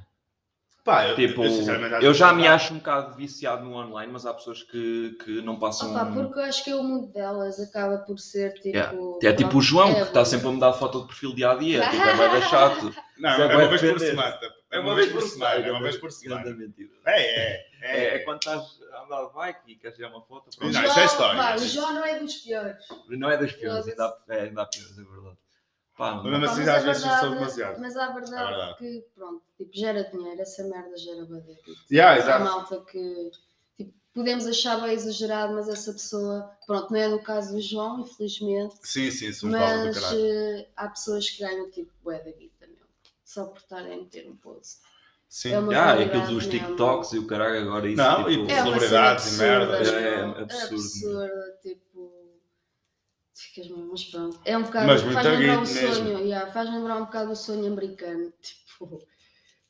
Pá, 0.83 1.07
eu, 1.07 1.15
Tipo, 1.15 1.45
eu, 1.45 2.01
eu 2.01 2.13
já 2.13 2.33
me 2.33 2.45
acho 2.45 2.73
um 2.73 2.77
bocado 2.77 3.15
viciado 3.15 3.63
no 3.63 3.73
online, 3.73 4.11
mas 4.11 4.25
há 4.25 4.33
pessoas 4.33 4.63
que, 4.63 5.15
que 5.23 5.41
não 5.41 5.57
passam. 5.57 5.91
Opa, 5.91 6.05
porque 6.07 6.39
eu 6.39 6.43
acho 6.43 6.63
que 6.63 6.73
o 6.73 6.83
mundo 6.83 7.07
delas 7.07 7.57
acaba 7.59 7.99
por 7.99 8.19
ser 8.19 8.53
tipo. 8.55 8.67
Yeah. 8.75 8.97
É 9.23 9.31
tipo 9.31 9.57
o 9.57 9.61
João, 9.61 9.93
que 9.93 10.01
está 10.01 10.25
sempre 10.25 10.47
a 10.47 10.51
mudar 10.51 10.73
foto 10.73 11.01
de 11.01 11.07
perfil 11.07 11.33
dia 11.33 11.51
a 11.51 11.55
dia, 11.55 11.89
tipo, 11.89 12.03
é 12.03 12.29
bem 12.29 12.41
chato. 12.49 12.93
Não, 13.17 13.29
é 13.29 13.41
é 13.41 13.57
uma 13.57 13.67
vez 13.69 13.81
por 13.81 13.99
semana. 13.99 14.39
É 14.71 14.79
uma 14.79 14.95
vez 14.95 15.11
por 15.11 15.21
semana. 15.21 15.65
É 15.65 15.71
uma 15.71 15.81
vez 15.81 15.97
por 15.97 16.11
semana. 16.11 16.43
Grande 16.43 16.59
mentira. 16.59 16.89
É, 17.05 17.21
é. 17.21 17.73
É, 17.81 18.05
É, 18.05 18.15
é 18.15 18.19
quando 18.19 18.39
estás 18.39 18.79
a 18.91 19.03
andar 19.03 19.27
de 19.27 19.33
bike 19.33 19.59
e 19.67 19.75
queres 19.75 19.95
tirar 19.95 20.09
uma 20.09 20.21
foto. 20.21 20.49
Não, 20.59 20.71
pronto. 20.71 20.87
isso 20.87 20.99
é 20.99 21.05
história. 21.05 21.41
Pá, 21.41 21.55
o 21.55 21.59
João 21.59 21.93
não 21.93 22.05
é 22.05 22.19
dos 22.19 22.35
piores. 22.35 22.85
Não 23.09 23.29
é 23.29 23.37
das 23.37 23.51
piores, 23.53 23.87
é, 23.87 23.91
ainda 24.41 24.61
há 24.61 24.65
piores, 24.65 24.97
é 24.97 25.03
verdade. 25.03 25.37
Pá, 25.97 26.15
Mas 26.15 26.23
mesmo 26.23 26.45
assim, 26.45 26.59
mas 26.61 26.67
às 26.69 26.75
a 26.75 26.79
vezes 26.79 27.01
verdade- 27.03 27.21
sou 27.25 27.33
demasiado. 27.35 27.79
Mas 27.79 27.97
a 27.97 28.07
verdade 28.11 28.33
É 28.43 28.47
verdade. 28.47 28.77
que, 28.79 29.05
pronto, 29.13 29.41
tipo, 29.57 29.71
gera 29.73 30.03
dinheiro, 30.05 30.41
essa 30.41 30.63
merda 30.63 30.97
gera. 30.97 31.23
Tipo, 31.25 31.71
Yeah, 31.91 32.13
há 32.13 32.17
exato. 32.17 32.43
malta 32.43 32.81
que 32.91 33.31
tipo, 33.77 33.93
podemos 34.13 34.47
achar 34.47 34.81
bem 34.81 34.93
exagerado, 34.93 35.53
mas 35.53 35.69
essa 35.69 35.93
pessoa, 35.93 36.49
pronto, 36.65 36.91
não 36.91 36.99
é 36.99 37.07
no 37.07 37.21
caso 37.21 37.53
do 37.53 37.61
João, 37.61 37.99
infelizmente, 37.99 38.75
Sim, 38.81 39.11
sim, 39.11 39.29
um 39.45 39.49
do 39.49 39.57
mas 39.57 39.97
eh, 40.13 40.67
há 40.75 40.87
pessoas 40.89 41.29
que 41.29 41.43
ganham 41.43 41.69
tipo 41.69 41.91
bué 42.03 42.17
da 42.23 42.31
guita, 42.31 42.65
meu, 42.65 42.87
só 43.23 43.45
por 43.45 43.57
estarem 43.59 43.93
a 43.93 43.97
meter 43.97 44.27
um 44.27 44.35
post. 44.35 44.79
Sim. 45.29 45.51
é 45.51 45.75
Ah, 45.75 45.95
e 45.99 46.03
aquilo 46.05 46.27
dos 46.27 46.45
mesmo. 46.45 46.51
TikToks 46.51 47.13
e 47.13 47.17
o 47.19 47.25
caralho 47.25 47.61
agora 47.61 47.87
isso. 47.87 47.97
Não, 47.97 48.17
tipo, 48.25 48.29
e 48.29 48.51
É 48.51 48.61
uma 48.61 48.63
Celebridades 48.63 49.23
cena 49.25 49.35
e 49.35 49.57
merdas. 49.57 49.87
É 49.87 50.23
absurdo, 50.23 50.75
absurda, 50.75 51.57
tipo. 51.63 51.92
Ficas 53.35 53.67
mesmo, 53.69 53.89
mas 53.91 54.03
pronto. 54.05 54.39
É 54.45 54.57
um 54.57 54.63
bocado. 54.63 54.87
Mas 54.87 55.01
Faz 55.01 55.13
muita 55.13 55.29
lembrar 55.31 55.61
o 55.61 55.65
sonho, 55.65 56.19
yeah, 56.19 56.51
faz 56.51 56.69
lembrar 56.69 56.97
um 56.97 57.05
bocado 57.05 57.31
o 57.31 57.35
sonho 57.35 57.65
americano. 57.67 58.31
Tipo, 58.41 58.99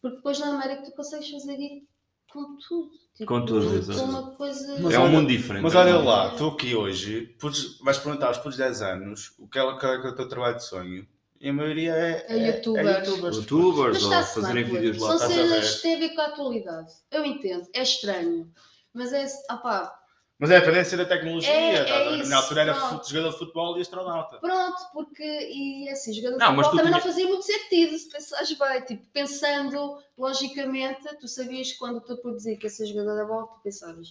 porque 0.02 0.17
depois 0.17 0.39
na 0.39 0.47
América 0.47 0.84
tu 0.84 0.91
consegues 0.95 1.30
fazer 1.30 1.56
guita 1.56 1.86
com 2.32 2.58
tudo. 2.58 2.91
Tipo, 3.15 3.28
Com 3.28 3.45
tudo, 3.45 3.76
exato. 3.76 4.36
Coisa. 4.36 4.80
Mas 4.82 4.93
é 4.93 4.99
um 4.99 5.08
mundo 5.10 5.28
diferente. 5.28 5.62
Mas 5.63 5.76
é 5.76 5.78
olha 5.78 5.93
mundo 5.95 6.06
lá, 6.08 6.32
tu 6.36 6.47
aqui 6.47 6.76
hoje, 6.76 7.28
pudes- 7.39 7.78
vais 7.80 7.97
perguntar 7.99 8.28
aos 8.28 8.38
putos 8.39 8.58
10 8.58 8.82
anos 8.82 9.34
o 9.38 9.47
que 9.47 9.60
é, 9.60 9.63
o 9.63 9.78
que 9.78 9.86
é 9.86 9.89
o 9.97 10.15
teu 10.15 10.28
trabalho 10.28 10.56
de 10.58 10.65
sonho. 10.65 11.08
E 11.39 11.49
a 11.49 11.54
maioria 11.54 11.93
é, 11.93 12.26
É 12.28 12.47
youtubers. 12.56 13.08
youtubers. 13.08 13.36
Youtubers 13.38 14.04
Mas 14.04 14.36
ou 14.36 14.41
fazerem 14.41 14.63
vídeos 14.63 14.97
lá. 14.97 15.17
São 15.17 15.28
cenas 15.30 15.76
que 15.76 15.82
têm 15.84 15.95
a 15.95 15.99
ver 15.99 16.10
com 16.15 16.21
a 16.21 16.26
atualidade. 16.26 16.91
Eu 17.12 17.26
entendo, 17.26 17.67
é 17.73 17.82
estranho. 17.84 18.52
Mas 18.93 19.13
é. 19.13 19.26
Opá, 19.52 19.93
Mas 20.39 20.50
é 20.52 20.58
a 20.58 20.60
dependência 20.60 20.98
da 20.98 21.06
tecnologia. 21.06 21.52
É- 21.52 21.89
é 21.89 22.17
isso, 22.17 22.30
Na 22.30 22.38
altura 22.38 22.62
era 22.62 22.74
pronto. 22.74 23.08
jogador 23.10 23.30
de 23.32 23.38
futebol 23.38 23.78
e 23.78 23.82
astronauta. 23.82 24.38
Pronto, 24.39 24.82
porque 24.91 25.24
e 25.24 25.89
assim, 25.89 26.12
jogador 26.13 26.38
de 26.38 26.43
Não, 26.43 26.54
mas 26.56 26.65
futebol 26.67 26.86
também 26.86 26.86
tinha- 27.00 27.06
não 27.06 27.13
fazia 27.13 27.28
muito 27.28 27.43
sentido 27.46 27.98
se 27.98 28.10
pensares 28.10 28.52
bem, 28.58 28.82
tipo, 28.82 29.06
pensando 29.13 29.98
logicamente, 30.17 31.04
tu 31.19 31.28
sabias 31.28 31.72
que 31.72 31.78
quando 31.78 32.02
tu 32.02 32.17
por 32.17 32.36
dizer 32.36 32.58
que 32.58 32.65
ia 32.65 32.69
ser 32.69 32.88
jogador 32.88 33.15
da 33.15 33.26
bola, 33.26 33.48
tu 33.48 33.60
pensavas, 33.63 34.08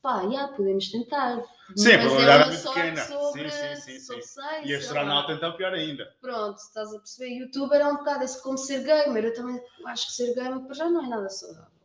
pá, 0.00 0.22
já 0.30 0.48
podemos 0.48 0.90
tentar. 0.90 1.42
Sim, 1.76 1.96
mas 1.98 2.04
probabilidade 2.06 2.22
é 2.22 2.32
era 2.32 2.44
uma 2.44 2.46
muito 2.46 2.62
pequena. 2.72 3.02
sobre, 3.02 3.50
Sim, 3.50 3.74
sim, 3.76 3.80
sim, 3.98 3.98
sim. 4.00 4.22
seis, 4.22 4.68
E 4.70 4.74
astronauta 4.74 5.32
então 5.32 5.52
pior 5.56 5.74
ainda. 5.74 6.16
Pronto, 6.20 6.56
estás 6.56 6.94
a 6.94 6.98
perceber, 6.98 7.34
youtuber 7.34 7.80
é 7.80 7.86
um 7.86 7.96
bocado 7.96 8.24
esse 8.24 8.42
como 8.42 8.56
ser 8.56 8.82
gamer, 8.84 9.24
eu 9.24 9.34
também 9.34 9.60
acho 9.86 10.06
que 10.06 10.12
ser 10.12 10.34
gamer 10.34 10.60
para 10.64 10.74
já 10.74 10.88
não 10.88 11.04
é 11.04 11.08
nada 11.08 11.28
saudável. 11.28 11.77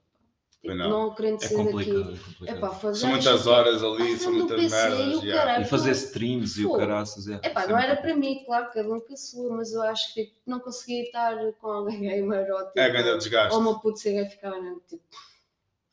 Tipo, 0.64 0.76
não. 0.76 0.90
não. 0.90 1.14
querendo 1.14 1.44
É 1.44 1.48
ser 1.48 1.56
complicado. 1.56 2.04
daqui. 2.04 2.14
é 2.14 2.14
É 2.14 2.18
complicado. 2.24 2.60
pá, 2.62 2.70
fazer 2.70 3.00
São 3.02 3.10
muitas 3.10 3.48
horas 3.48 3.84
ali, 3.84 4.18
são 4.18 4.32
muitas 4.34 4.72
merdas. 4.72 5.24
E 5.24 5.28
yeah. 5.28 5.62
E 5.62 5.66
fazer 5.66 5.92
streams 5.92 6.58
e 6.62 6.66
o 6.66 6.74
caraças. 6.78 7.28
É, 7.28 7.36
Epá, 7.44 7.68
não 7.68 7.78
era 7.78 7.98
para 7.98 8.16
mim, 8.16 8.42
claro, 8.46 8.70
cada 8.74 8.90
um 8.90 9.00
com 9.02 9.14
a 9.14 9.18
sua, 9.18 9.56
mas 9.58 9.74
eu 9.74 9.82
acho 9.82 10.14
que 10.14 10.24
tipo, 10.26 10.38
não 10.46 10.60
conseguia 10.62 11.04
estar 11.04 11.36
com 11.60 11.68
alguém 11.68 12.00
gamer 12.02 12.50
ou 12.52 12.60
tipo, 12.68 12.80
É 12.80 12.90
grande 12.90 13.18
desgaste. 13.18 13.54
ou 13.54 13.60
uma 13.62 13.80
puta 13.82 14.00
ser 14.00 14.14
gay 14.14 14.26
ficava 14.30 14.60
mesmo 14.62 14.82
tipo, 14.88 15.04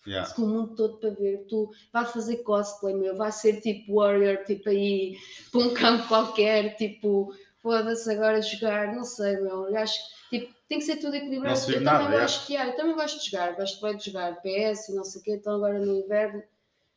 Yeah. 0.06 0.32
com 0.32 0.42
o 0.42 0.46
mundo 0.48 0.74
todo 0.74 0.96
para 0.98 1.10
ver, 1.10 1.44
tu 1.46 1.70
vai 1.92 2.06
fazer 2.06 2.38
cosplay, 2.38 2.94
meu, 2.94 3.14
vai 3.14 3.30
ser 3.30 3.60
tipo 3.60 3.96
warrior, 3.96 4.38
tipo 4.46 4.70
aí, 4.70 5.14
para 5.52 5.60
um 5.60 5.74
campo 5.74 6.08
qualquer, 6.08 6.74
tipo, 6.76 7.34
foda-se 7.62 8.10
agora 8.10 8.40
jogar, 8.40 8.94
não 8.94 9.04
sei, 9.04 9.36
meu, 9.36 9.68
eu 9.68 9.76
acho 9.76 9.94
que 9.98 10.19
tipo, 10.30 10.54
tem 10.68 10.78
que 10.78 10.84
ser 10.84 10.96
tudo 10.96 11.14
equilibrado. 11.16 11.48
Não 11.50 11.56
se 11.56 11.70
eu 11.70 11.78
vive 11.78 11.84
também 11.84 12.02
nada, 12.04 12.16
é. 12.16 12.20
gosto, 12.22 12.50
yeah, 12.50 12.70
eu 12.70 12.76
também 12.76 12.94
gosto 12.94 13.18
de 13.22 13.30
jogar, 13.30 13.52
gosto 13.56 13.80
bem 13.82 13.96
de 13.96 14.04
jogar 14.06 14.36
PS 14.40 14.88
e 14.88 14.94
não 14.94 15.04
sei 15.04 15.20
o 15.20 15.24
quê, 15.24 15.34
então 15.34 15.54
agora 15.56 15.78
no 15.78 15.94
inverno 15.96 16.42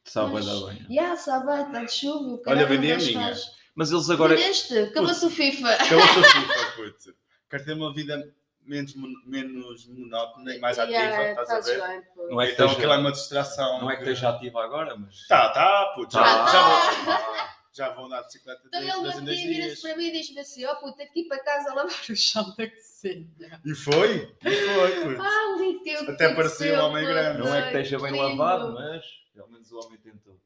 Sabe, 0.05 0.33
Mas- 0.33 0.45
bem. 0.45 0.85
Ya, 0.89 1.15
sabe, 1.15 1.49
está 1.61 1.83
de 1.85 1.91
chuva. 1.93 2.19
o 2.35 2.41
Olha, 2.45 2.65
vendi 2.65 2.91
a 2.91 2.95
mas 2.95 3.07
minha. 3.07 3.21
faz. 3.21 3.51
Mas 3.73 3.89
eles 3.91 4.09
agora. 4.09 4.35
Vendeste? 4.35 4.77
Acabou-se 4.77 5.25
o 5.25 5.29
FIFA. 5.29 5.69
Acabou 5.75 6.03
a 6.03 6.13
tua 6.13 6.23
FIFA, 6.23 6.71
puto. 6.75 7.15
Quero 7.49 7.65
ter 7.65 7.71
uma 7.73 7.93
vida 7.93 8.33
menos, 8.65 8.93
menos 9.25 9.87
monótona 9.87 10.55
e 10.55 10.59
mais 10.59 10.77
ativa, 10.77 10.97
Ya, 10.99 11.31
estás 11.31 11.49
a 11.49 11.59
ver? 11.61 11.81
bem. 11.87 12.01
Não 12.29 12.41
é 12.41 12.47
que 12.47 12.51
Então 12.53 12.65
esteja- 12.65 12.71
aquilo 12.73 12.91
é 12.93 12.97
uma 12.97 13.11
distração. 13.13 13.79
Não 13.81 13.89
é 13.89 13.95
que 13.95 14.01
esteja 14.01 14.29
ativa 14.29 14.61
agora, 14.61 14.93
mas. 14.97 15.25
Tá, 15.25 15.49
tá, 15.51 15.93
puto. 15.95 16.11
Já, 16.13 16.21
Tá. 16.21 16.47
já, 16.51 16.61
vou, 16.67 17.13
ah, 17.13 17.55
já 17.73 17.91
andar 18.05 18.19
de 18.21 18.25
bicicleta 18.27 18.61
Então 18.67 18.79
de 18.81 18.87
ele 18.87 19.21
no 19.21 19.25
dia 19.25 19.47
vira-se 19.47 19.81
para 19.81 19.97
mim 19.97 20.05
e 20.05 20.11
diz-me 20.11 20.39
assim: 20.39 20.65
ó 20.65 20.75
puta, 20.75 21.03
aqui 21.03 21.23
para 21.23 21.43
casa 21.43 21.71
a 21.71 21.73
lavar 21.73 21.99
o 22.09 22.15
chão 22.15 22.55
da 22.55 22.69
cozinha. 22.69 23.61
E 23.65 23.73
foi? 23.75 24.35
E 24.45 24.55
foi, 24.55 25.01
puto. 25.03 25.21
Ah, 25.21 25.57
lindo 25.57 25.83
que 25.83 25.89
Até 26.11 26.33
parecia 26.35 26.79
um 26.79 26.85
homem 26.85 27.05
grande. 27.05 27.39
Não 27.39 27.55
é 27.55 27.61
que 27.61 27.67
esteja 27.67 27.99
bem 27.99 28.11
lindo. 28.11 28.37
lavado, 28.37 28.73
mas 28.73 29.03
pelo 29.33 29.49
menos 29.49 29.71
o 29.71 29.79
homem 29.79 29.97
tentou. 29.97 30.39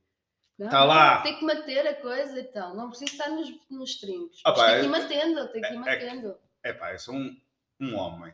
Não, 0.57 0.69
Tá 0.69 0.83
lá. 0.83 1.21
Tem 1.21 1.37
que 1.37 1.45
manter 1.45 1.85
a 1.85 1.93
coisa 1.95 2.39
então. 2.39 2.75
Não 2.75 2.89
precisa 2.89 3.11
estar 3.11 3.29
nos, 3.29 3.47
nos 3.69 3.95
trincos. 3.95 4.41
Ah, 4.43 4.51
pá, 4.53 4.65
tem 4.67 4.79
que 4.79 4.81
ir 4.81 4.85
é- 4.85 4.89
mantendo, 4.89 5.47
tem 5.49 5.61
que 5.61 5.67
ir 5.67 5.71
é- 5.71 5.77
mantendo. 5.77 6.37
É 6.63 6.73
pá, 6.73 6.93
eu 6.93 6.99
sou 6.99 7.13
um, 7.13 7.39
um 7.79 7.95
homem. 7.95 8.33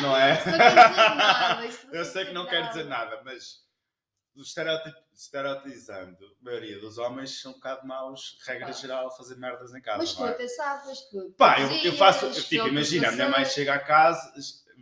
Não 0.00 0.16
é? 0.16 0.42
Não 0.44 1.16
nada, 1.16 1.68
Eu 1.92 2.04
sei 2.04 2.26
que 2.26 2.32
não 2.32 2.46
quer 2.46 2.68
dizer 2.68 2.84
nada, 2.84 3.22
mas 3.24 3.65
estereotizando, 4.40 6.16
a 6.40 6.44
maioria 6.44 6.78
dos 6.80 6.98
homens 6.98 7.40
são 7.40 7.52
um 7.52 7.54
bocado 7.54 7.86
maus, 7.86 8.38
regra 8.46 8.68
Ah. 8.68 8.72
geral, 8.72 9.08
a 9.08 9.10
fazer 9.10 9.36
merdas 9.36 9.74
em 9.74 9.80
casa. 9.80 9.98
Mas 9.98 10.12
tu 10.12 10.20
não 10.20 10.28
é? 10.28 10.30
até 10.30 10.48
sabes, 10.48 11.00
tu. 11.10 11.34
Pá, 11.36 11.60
eu, 11.60 11.70
eu 11.84 11.92
faço, 11.94 12.26
eu, 12.26 12.32
tipo, 12.32 12.64
tu 12.64 12.68
imagina, 12.68 13.08
a 13.08 13.12
minha 13.12 13.28
mãe 13.28 13.44
chega 13.44 13.74
a 13.74 13.78
casa, 13.78 14.32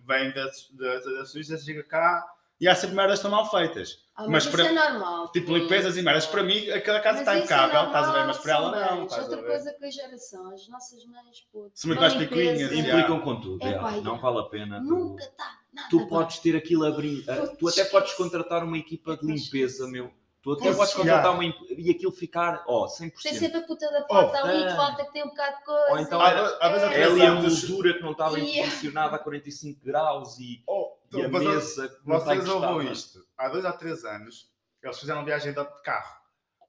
vem 0.07 0.33
da, 0.33 0.45
da, 0.73 0.99
da 1.19 1.27
Suíça, 1.27 1.57
chega 1.59 1.83
cá 1.85 2.25
e 2.61 2.69
há 2.69 2.75
sempre 2.75 2.97
merdas 2.97 3.19
que 3.21 3.27
estão 3.27 3.31
mal 3.31 3.51
feitas. 3.51 4.03
Ah, 4.17 4.23
mas 4.23 4.31
mas 4.31 4.45
isso 4.45 4.53
para- 4.53 4.67
é 4.69 4.73
normal. 4.73 5.33
Tipo, 5.33 5.57
limpezas 5.57 5.97
e 5.97 6.03
merdas. 6.03 6.25
Para 6.27 6.43
mim, 6.45 6.71
aquela 6.71 7.01
casa 7.01 7.19
Mas 7.19 7.21
está 7.23 7.35
é 7.35 7.39
impecável, 7.39 7.87
estás 7.87 8.09
a 8.09 8.13
ver? 8.13 8.27
Mas 8.27 8.39
para 8.39 8.53
ela 8.53 8.71
não, 8.71 9.01
a 9.01 9.01
Outra 9.01 9.43
coisa 9.43 9.73
que 9.73 9.85
a 9.85 9.91
geração, 9.91 10.55
as 10.55 10.69
nossas 10.69 11.05
mães, 11.05 11.41
pô. 11.53 11.69
São 11.75 11.89
muito 11.89 11.99
mais 12.01 12.15
picuinhas. 12.15 12.71
Implicam 12.73 13.21
com 13.23 13.41
tudo. 13.41 13.67
É, 13.67 13.77
pá, 13.77 13.91
Não 13.93 14.17
vale 14.21 14.39
a 14.39 14.43
pena. 14.45 14.79
tu- 14.79 14.85
Nunca 14.85 15.25
está. 15.25 15.59
Tu 15.91 16.07
podes 16.09 16.39
ter 16.39 16.57
aquilo 16.57 16.85
a 16.87 16.91
brin... 16.91 17.25
a- 17.29 17.47
Tu 17.57 17.69
até 17.69 17.85
podes 17.85 18.13
contratar 18.15 18.63
uma 18.65 18.79
equipa 18.79 19.17
de 19.17 19.27
limpeza, 19.27 19.87
meu. 19.89 20.13
Tu 20.43 20.53
até 20.53 20.65
Pois, 20.65 20.77
podes 20.77 20.95
contratar 20.95 21.33
uma 21.33 21.43
e 21.45 21.91
aquilo 21.91 22.13
ficar, 22.13 22.63
ó, 22.67 22.87
100%. 22.87 23.13
Tem 23.23 23.33
sempre 23.35 23.59
a 23.59 23.63
puta 23.63 23.91
da 23.91 24.03
porta 24.03 24.41
Oh, 24.43 24.47
ali 24.47 24.63
é. 24.63 24.67
que 24.69 24.77
falta 24.77 25.05
que 25.07 25.13
tem 25.13 25.23
um 25.25 25.29
bocado 25.29 25.57
de 25.57 25.65
coisa. 25.65 25.91
Ou 25.93 25.99
então 25.99 26.27
era- 26.27 26.59
É. 26.61 27.01
É 27.01 27.05
ali 27.05 27.23
a 27.27 27.33
moldura 27.35 27.95
que 27.95 28.03
não 28.03 28.13
estava 28.13 28.39
Yeah. 28.39 28.71
posicionada 28.71 29.17
a 29.17 29.19
45 29.19 29.81
graus 29.83 30.39
e, 30.39 30.63
Oh, 30.67 30.93
e 31.15 31.23
a 31.25 31.29
mesa 31.29 31.61
Vocês 32.05 32.49
ouvem 32.49 32.69
encostada. 32.69 32.93
isto? 32.93 33.27
Há 33.39 33.49
dois 33.49 33.65
ou 33.65 33.73
três 33.73 34.05
anos, 34.05 34.51
eles 34.83 35.01
fizeram 35.01 35.25
viagem 35.25 35.53
de 35.55 35.61
de 35.65 35.83
carro. 35.83 36.15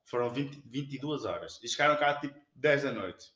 Foram 0.06 0.30
20, 0.30 0.62
22 0.65 1.26
horas. 1.26 1.60
E 1.62 1.68
chegaram 1.68 1.98
cá 1.98 2.13
tipo 2.13 2.39
10 2.56 2.84
da 2.84 2.91
noite. 2.94 3.34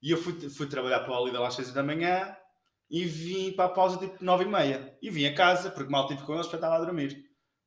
E 0.00 0.10
eu 0.12 0.18
fui, 0.18 0.34
fui 0.50 0.66
trabalhar 0.68 1.00
para 1.00 1.18
o 1.18 1.24
Lidl 1.26 1.42
às 1.44 1.54
6 1.54 1.72
da 1.72 1.82
manhã 1.82 2.36
e 2.92 3.04
vim 3.06 3.52
para 3.52 3.64
a 3.64 3.68
pausa 3.70 3.96
tipo 3.96 4.22
9 4.22 4.44
e 4.44 4.48
meia. 4.48 4.96
E 5.00 5.10
vim 5.10 5.24
a 5.24 5.34
casa, 5.34 5.70
porque 5.70 5.90
mal 5.90 6.06
tive 6.06 6.22
com 6.22 6.34
eles, 6.34 6.46
para 6.46 6.58
estava 6.58 6.76
a 6.76 6.78
dormir. 6.84 7.16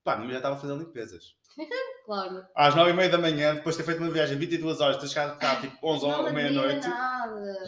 Pá, 0.03 0.13
a 0.13 0.15
minha 0.17 0.27
mulher 0.27 0.37
estava 0.37 0.55
a 0.55 0.59
fazer 0.59 0.75
limpezas. 0.75 1.33
Claro. 2.05 2.45
Às 2.55 2.75
9 2.75 2.91
e 2.91 2.93
meia 2.93 3.09
da 3.09 3.17
manhã, 3.17 3.55
depois 3.55 3.75
de 3.75 3.81
ter 3.81 3.87
feito 3.87 4.03
uma 4.03 4.11
viagem 4.13 4.37
de 4.37 4.45
22 4.45 4.79
horas, 4.79 4.97
ter 4.97 5.07
chegado 5.07 5.39
cá 5.39 5.55
tipo 5.55 5.75
11 5.81 6.07
não 6.07 6.23
ou 6.25 6.31
meia-noite, 6.31 6.87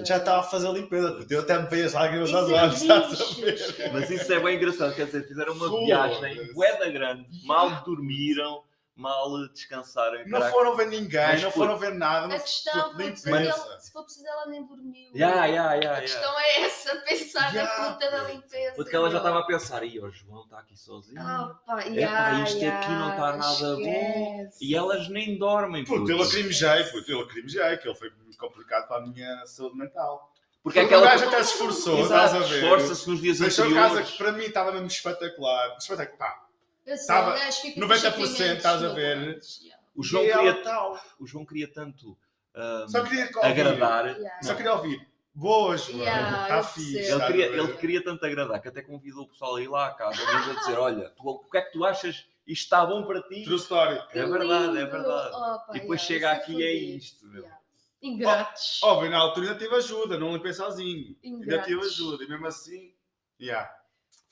já 0.05 0.17
estava 0.17 0.41
a 0.41 0.43
fazer 0.43 0.71
limpeza. 0.71 1.11
puto. 1.13 1.33
Eu 1.33 1.39
até 1.39 1.57
me 1.59 1.67
veio 1.67 1.87
as 1.87 1.93
lágrimas 1.93 2.31
aos 2.31 2.51
é 2.51 2.53
olhos, 2.53 2.79
estás 2.79 3.03
a 3.05 3.07
bichos, 3.09 3.37
ver? 3.37 3.77
cara. 3.77 3.93
Mas 3.93 4.11
isso 4.11 4.31
é 4.31 4.39
bem 4.39 4.57
engraçado, 4.57 4.93
quer 4.93 5.07
dizer, 5.07 5.27
fizeram 5.27 5.53
uma 5.53 5.67
Foda-se. 5.67 5.85
viagem 5.87 6.53
bué 6.53 6.91
grande, 6.91 7.25
mal 7.47 7.83
dormiram, 7.83 8.61
mal 8.97 9.47
descansaram. 9.49 10.19
Não 10.25 10.39
caraca. 10.39 10.51
foram 10.51 10.75
ver 10.75 10.87
ninguém, 10.87 11.27
Mas, 11.27 11.43
não 11.43 11.51
foram 11.51 11.77
ver 11.77 11.93
nada. 11.93 12.25
A 12.25 12.27
Não 12.27 12.39
questão, 12.39 12.89
putz, 12.95 13.23
limpeza. 13.25 13.67
ele, 13.71 13.79
se 13.79 13.91
for 13.91 14.03
preciso, 14.03 14.27
ela 14.27 14.45
nem 14.47 14.65
dormiu. 14.65 15.11
Ya, 15.15 15.45
ya, 15.45 15.73
ya, 15.75 15.97
A 15.97 16.01
questão 16.01 16.39
é 16.39 16.61
essa, 16.63 16.95
pensar 16.97 17.53
na 17.53 17.67
puta 17.67 18.09
da 18.11 18.23
limpeza. 18.23 18.73
Porque 18.75 18.95
ela 18.95 19.09
já 19.11 19.17
estava 19.17 19.39
a 19.39 19.43
pensar, 19.45 19.83
e 19.83 19.99
o 19.99 20.11
João 20.11 20.43
está 20.43 20.59
aqui 20.59 20.75
sozinho. 20.77 21.21
Ah, 21.21 21.55
pá, 21.65 21.85
Epá, 21.87 22.43
isto 22.43 22.65
aqui 22.65 22.89
não 22.89 23.11
está 23.11 23.37
nada 23.37 23.75
bom. 23.75 24.49
E 24.59 24.75
elas 24.75 25.07
nem 25.09 25.37
dormem. 25.37 25.85
Puto, 25.85 25.99
puto. 25.99 26.11
eu 26.11 26.17
lacrimejei, 26.17 26.83
puto, 26.85 27.11
eu 27.11 27.19
lacrimejei, 27.21 27.77
que 27.77 27.87
ele 27.87 27.95
foi 27.95 28.09
muito 28.23 28.37
complicado 28.37 28.87
para 28.87 28.97
a 28.97 29.07
minha 29.07 29.45
saúde 29.45 29.77
mental. 29.77 30.33
Porque 30.63 30.79
é 30.79 30.81
Porque 30.81 30.95
aquela 30.95 31.07
o 31.07 31.17
gajo 31.17 31.27
até 31.27 31.43
se 31.43 31.51
esforçou, 31.53 32.01
estás 32.01 32.33
a 32.33 32.39
ver? 32.39 32.63
esforça-se 32.63 33.09
nos 33.09 33.21
dias 33.21 33.39
Deixou 33.39 33.65
anteriores. 33.65 33.93
casa 33.99 34.11
que 34.11 34.17
para 34.17 34.31
mim 34.33 34.43
estava 34.43 34.71
mesmo 34.73 34.87
espetacular. 34.87 35.77
Espetacular. 35.77 36.17
Pá, 36.17 36.46
Eu 36.87 36.97
sei, 36.97 37.07
Tava 37.07 37.31
o 37.31 37.33
gajo 37.33 37.61
fica 37.61 37.81
com 37.81 37.87
90% 37.87 38.27
sentimentos 38.27 38.37
estás 38.57 38.83
a 38.83 38.89
ver? 38.89 39.41
ya. 39.61 39.77
O 39.95 40.03
João, 40.03 40.23
e 40.23 40.29
ela 40.29 40.43
queria, 40.43 40.63
tal. 40.63 41.01
o 41.19 41.27
João 41.27 41.45
queria 41.45 41.67
tanto 41.71 42.17
ahm, 42.55 42.87
Só 42.87 43.03
queria 43.03 43.29
agradar. 43.41 44.19
Ya. 44.19 44.39
Só 44.41 44.55
queria 44.55 44.73
ouvir. 44.73 45.07
Boa, 45.33 45.77
João. 45.77 45.99
Yeah, 45.99 46.41
Está 46.43 46.63
fixe. 46.63 46.93
percebo. 46.93 47.15
Ele 47.21 47.27
queria, 47.27 47.45
ele 47.47 47.73
queria 47.77 48.03
tanto 48.03 48.25
agradar 48.25 48.61
que 48.61 48.67
até 48.69 48.81
convidou 48.81 49.23
o 49.23 49.27
pessoal 49.27 49.55
a 49.57 49.61
ir 49.61 49.67
lá 49.67 49.87
à 49.87 49.93
casa 49.93 50.17
a 50.21 50.53
dizer: 50.59 50.77
Olha, 50.79 51.09
tu, 51.09 51.27
o 51.27 51.39
que 51.49 51.57
é 51.57 51.61
que 51.61 51.71
tu 51.73 51.85
achas? 51.85 52.25
Isto 52.47 52.63
está 52.63 52.85
bom 52.85 53.05
para 53.05 53.21
ti? 53.23 53.43
True 53.43 53.57
story. 53.57 54.01
Que 54.11 54.19
É 54.19 54.25
verdade, 54.25 54.77
é 54.77 54.85
verdade. 54.85 55.35
Oh, 55.35 55.39
pá, 55.67 55.67
E 55.75 55.79
depois 55.81 55.99
ya, 56.01 56.07
chega 56.07 56.31
isso 56.33 56.41
aqui 56.41 56.53
e 56.53 56.63
é 56.63 56.73
isto, 56.73 57.27
meu. 57.27 57.43
Ya. 57.43 57.57
Ingratos. 58.01 58.79
Óbvio, 58.83 59.09
na 59.11 59.17
altura 59.17 59.47
ainda 59.47 59.59
tive 59.59 59.75
ajuda, 59.75 60.17
não 60.17 60.33
limpei 60.33 60.53
sozinho. 60.53 61.15
Ainda 61.23 61.61
tive 61.63 61.73
Ingratos. 61.73 61.85
ajuda. 61.93 62.23
E 62.23 62.27
mesmo 62.29 62.47
assim, 62.47 62.93
yeah, 63.41 63.69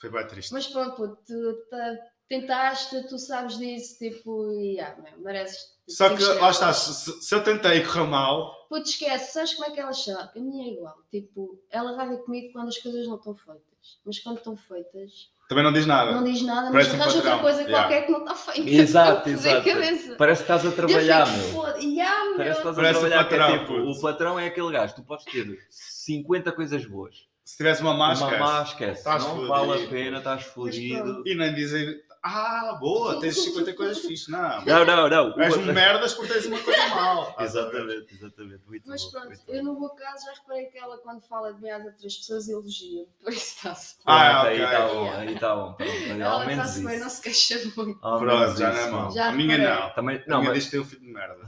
foi 0.00 0.08
bem 0.10 0.26
triste. 0.26 0.52
Mas 0.52 0.66
pronto, 0.66 1.16
tu 1.26 1.54
tá- 1.70 1.96
tentaste, 2.28 3.06
tu 3.08 3.18
sabes 3.18 3.58
disso, 3.58 3.98
tipo, 3.98 4.50
e 4.52 4.80
ah, 4.80 4.96
meu, 5.02 5.18
mereces. 5.20 5.74
Só 5.88 6.10
que, 6.16 6.22
lá 6.24 6.50
está, 6.50 6.72
se, 6.72 7.22
se 7.22 7.34
eu 7.34 7.44
tentei 7.44 7.80
correu 7.84 8.06
mal, 8.08 8.52
Puto, 8.68 8.88
esquece, 8.88 9.32
sabes 9.32 9.54
como 9.54 9.68
é 9.68 9.70
que 9.70 9.78
elas 9.80 10.02
são? 10.02 10.18
A 10.20 10.32
minha 10.34 10.68
é 10.68 10.72
igual, 10.72 10.96
tipo, 11.10 11.60
ela 11.70 11.96
ralha 11.96 12.16
comigo 12.18 12.52
quando 12.52 12.68
as 12.68 12.78
coisas 12.78 13.06
não 13.06 13.14
estão 13.16 13.34
feitas, 13.36 13.62
mas 14.04 14.18
quando 14.18 14.38
estão 14.38 14.56
feitas, 14.56 15.30
também 15.48 15.62
não 15.62 15.72
diz 15.72 15.86
nada. 15.86 16.10
não 16.10 16.24
diz 16.24 16.42
nada, 16.42 16.72
mas 16.72 16.88
Parece 16.88 16.90
um 16.90 16.94
arranja 17.02 17.16
outra 17.18 17.30
patrão. 17.30 17.42
coisa 17.44 17.62
Yeah. 17.62 17.78
qualquer 17.88 18.06
que 18.06 18.10
não 18.12 18.18
está 18.18 18.34
feita. 18.34 18.68
Exato, 18.82 19.28
a 19.28 19.32
exato. 19.32 20.16
Parece 20.18 20.44
que 20.44 20.52
estás 20.52 20.66
a 20.66 20.72
trabalhar, 20.72 21.26
fico, 21.26 21.62
meu. 21.62 21.80
Ya, 21.94 22.24
meu. 22.24 22.36
Parece 22.36 22.60
que 22.60 22.68
estás 22.68 22.78
a 22.78 22.82
Parece 22.82 22.98
o 22.98 23.08
trabalhar. 23.08 23.28
que 23.28 23.34
é 23.34 23.38
patrão, 23.38 23.58
tipo, 23.60 23.72
o 23.74 24.00
patrão 24.00 24.40
é 24.40 24.46
aquele 24.48 24.72
gajo. 24.72 24.94
Tu 24.96 25.02
podes 25.04 25.24
ter 25.26 25.58
50 25.70 26.50
coisas 26.50 26.84
boas. 26.86 27.14
Se 27.44 27.56
tivesse 27.58 27.80
uma 27.82 27.92
Uma 27.92 28.08
máscara 28.08 28.40
má 28.40 28.62
esquece. 28.62 28.98
Estás 28.98 29.22
não 29.22 29.30
fodido. 29.36 29.46
vale 29.48 29.84
a 29.84 29.88
pena, 29.88 30.18
estás 30.18 30.42
fodido. 30.42 31.22
e 31.24 31.34
nem 31.36 31.54
dizem, 31.54 31.94
ah, 32.26 32.74
boa, 32.80 33.20
tens 33.20 33.36
50 33.42 33.72
coisas 33.74 33.98
fixes. 34.00 34.28
Não. 34.28 34.64
Não, 34.64 34.84
não, 34.84 35.08
não. 35.08 35.40
És 35.40 35.54
O- 35.54 35.60
um 35.60 35.64
merdas 35.72 36.14
porque 36.14 36.32
tens 36.32 36.46
uma 36.46 36.58
coisa 36.60 36.86
mal. 36.88 37.34
A? 37.38 37.42
Exatamente, 37.44 38.14
exatamente. 38.14 38.62
Muito 38.66 38.88
Mas 38.88 39.04
bom, 39.04 39.10
pronto, 39.10 39.26
muito 39.28 39.42
eu 39.48 39.64
bom. 39.64 39.72
no 39.74 39.80
meu 39.80 39.88
caso 39.90 40.24
já 40.26 40.32
reparei 40.32 40.66
que 40.66 40.78
ela 40.78 40.98
quando 40.98 41.22
fala 41.26 41.52
de 41.54 41.60
mim 41.62 41.70
às 41.70 41.84
outras 41.84 42.16
pessoas 42.16 42.48
elogia, 42.48 43.06
por 43.22 43.32
isso 43.32 43.56
está-se. 43.56 43.96
Ah, 44.04 44.40
Pronto, 44.42 44.46
aí 44.46 44.62
está 44.62 44.88
bom, 44.88 45.10
aí 45.12 45.34
está 45.34 45.54
bom. 45.56 45.72
Pronto, 45.74 45.92
Ela 46.22 46.50
está-se 46.52 46.84
bem, 46.84 46.98
não 46.98 47.08
se 47.08 47.22
queixa 47.22 47.72
muito. 47.76 47.98
Ao 48.02 48.18
Pronto, 48.18 48.58
já 48.58 48.72
não 48.72 48.80
é 48.80 48.90
mau. 48.90 49.10
Já 49.12 49.28
A 49.28 49.32
minha 49.32 49.56
reparei. 49.56 49.80
não. 49.80 49.90
Também, 49.94 50.16
A 50.16 50.24
não, 50.26 50.38
minha 50.40 50.50
mas 50.50 50.58
diz 50.58 50.64
que 50.66 50.70
tem 50.72 50.80
um 50.80 50.84
filho 50.84 51.00
de 51.02 51.12
merda. 51.12 51.44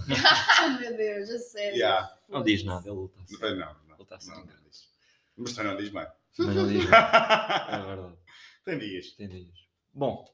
Ai 0.59 0.79
meu 0.81 0.97
Deus, 0.97 1.31
a 1.31 1.39
sério. 1.39 1.77
Yeah. 1.77 2.11
não 2.29 2.43
diz 2.43 2.65
nada, 2.65 2.89
ele 2.89 3.09
está 3.31 3.49
Não, 3.49 3.57
não, 3.57 3.67
não. 3.89 3.95
Ele 3.95 4.03
está 4.03 4.17
assim. 4.17 4.31
Não, 4.31 4.37
não 4.39 4.47
diz. 4.47 4.89
Mas 5.37 5.53
também 5.55 5.73
não 5.73 5.79
diz 5.81 5.89
bem. 5.91 6.07
Mas 6.39 6.55
não 6.57 6.69
diz 6.69 6.89
nada. 6.89 7.67
É 7.71 7.79
verdade. 7.83 8.15
Tem 8.65 8.79
dias. 8.79 9.11
Tem 9.13 9.29
dias. 9.29 9.59
Bom, 9.95 10.25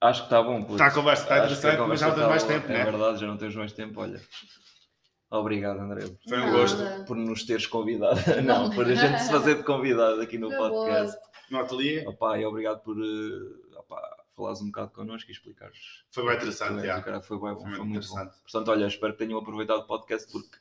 acho 0.00 0.20
que 0.20 0.26
está 0.26 0.42
bom. 0.42 0.60
Está 0.70 0.86
a 0.86 0.90
conversa, 0.90 1.22
está 1.24 1.38
interessante, 1.38 1.80
mas 1.88 2.00
já 2.00 2.06
não 2.08 2.14
tens 2.14 2.24
conversa 2.24 2.28
mais 2.28 2.42
está 2.42 2.54
tempo, 2.54 2.66
boa. 2.68 2.78
né? 2.78 2.80
É 2.80 2.90
verdade, 2.90 3.20
já 3.20 3.26
não 3.26 3.36
tens 3.36 3.54
mais 3.56 3.72
tempo. 3.72 4.00
Olha, 4.00 4.20
obrigado, 5.30 5.80
André, 5.80 6.06
Foi 6.28 6.38
um 6.38 6.46
Nada. 6.46 6.52
gosto. 6.58 7.04
por 7.06 7.16
nos 7.16 7.44
teres 7.44 7.66
convidado. 7.66 8.18
Não, 8.44 8.70
por 8.70 8.86
a 8.86 8.94
gente 8.94 9.18
se 9.22 9.30
fazer 9.30 9.56
de 9.56 9.62
convidado 9.64 10.20
aqui 10.20 10.38
no 10.38 10.48
Na 10.48 10.56
boa. 10.56 10.68
No 10.68 10.74
podcast. 10.76 11.18
Ateliê. 11.54 12.06
Opa, 12.06 12.38
e 12.38 12.44
obrigado 12.44 12.80
por 12.82 12.96
eh, 12.98 13.76
opa, 13.78 14.00
falares 14.36 14.60
um 14.60 14.66
bocado 14.66 14.90
connosco 14.92 15.30
e 15.30 15.32
explicares. 15.32 15.78
Foi 16.10 16.24
bem 16.26 16.36
interessante, 16.36 16.84
já. 16.84 17.00
cara, 17.00 17.20
Foi, 17.22 17.38
bem, 17.40 17.54
Foi 17.54 17.56
foi 17.56 17.64
muito 17.70 17.84
muito 17.86 18.08
bom. 18.08 18.14
interessante. 18.18 18.34
Portanto, 18.42 18.70
olha, 18.70 18.86
espero 18.86 19.12
que 19.14 19.18
tenham 19.18 19.38
aproveitado 19.38 19.78
o 19.80 19.86
podcast 19.86 20.30
porque 20.30 20.56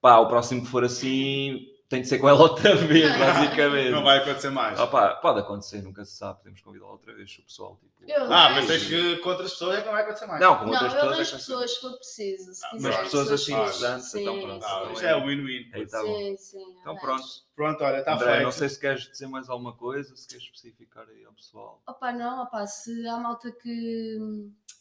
pá, 0.00 0.18
o 0.18 0.26
próximo 0.26 0.62
que 0.62 0.68
for 0.68 0.82
assim 0.84 1.60
tem 1.88 2.02
de 2.02 2.08
ser 2.08 2.18
com 2.18 2.28
ela 2.28 2.40
outra 2.40 2.74
vez, 2.74 3.10
basicamente. 3.18 3.90
Não 3.90 4.02
vai 4.02 4.18
acontecer 4.18 4.50
mais. 4.50 4.78
Opa, 4.78 5.14
pode 5.16 5.40
acontecer, 5.40 5.82
nunca 5.82 6.04
se 6.04 6.16
sabe, 6.16 6.38
podemos 6.38 6.60
convidá-la 6.60 6.92
outra 6.92 7.14
vez, 7.14 7.30
o 7.38 7.42
pessoal. 7.42 7.76
Tipo... 7.80 8.10
Eu 8.10 8.32
Ah, 8.32 8.46
arranjo. 8.46 8.66
pensei 8.68 8.88
que 8.88 9.16
com 9.18 9.28
outras 9.30 9.52
pessoas 9.52 9.76
é 9.76 9.80
que 9.80 9.86
não 9.86 9.92
vai 9.92 10.02
acontecer 10.02 10.26
mais. 10.26 10.40
Não, 10.40 10.56
com 10.58 10.64
Não, 10.66 10.72
outras 10.72 10.92
eu 10.92 10.98
pessoas. 10.98 11.02
é 11.12 11.14
arranjo 11.14 11.30
que- 11.30 11.36
pessoas 11.36 11.74
se 11.74 11.80
for 11.80 11.92
preciso. 11.96 12.54
Se 12.54 12.66
Ah, 12.66 12.70
quiser, 12.70 12.88
mas 12.88 12.96
pessoas 12.98 13.30
assim 13.32 13.54
Sim, 14.00 14.20
então 14.22 14.40
pronto. 14.40 14.64
Ah, 14.64 14.82
sim. 14.86 14.92
isto 14.92 15.06
é 15.06 15.20
win-win. 15.26 15.70
Bom. 15.72 16.16
Sim, 16.18 16.36
sim. 16.36 16.76
Então 16.80 16.96
pronto. 16.96 17.45
Pronto, 17.56 17.82
olha, 17.82 18.00
está 18.00 18.18
feito. 18.18 18.42
não 18.42 18.52
sei 18.52 18.68
se 18.68 18.78
queres 18.78 19.10
dizer 19.10 19.26
mais 19.28 19.48
alguma 19.48 19.72
coisa, 19.72 20.14
se 20.14 20.28
queres 20.28 20.44
especificar 20.44 21.08
aí 21.08 21.24
ao 21.24 21.32
pessoal. 21.32 21.82
Opa, 21.88 22.12
não, 22.12 22.42
opa, 22.42 22.66
se 22.66 23.08
há 23.08 23.16
malta 23.16 23.50
que, 23.50 24.18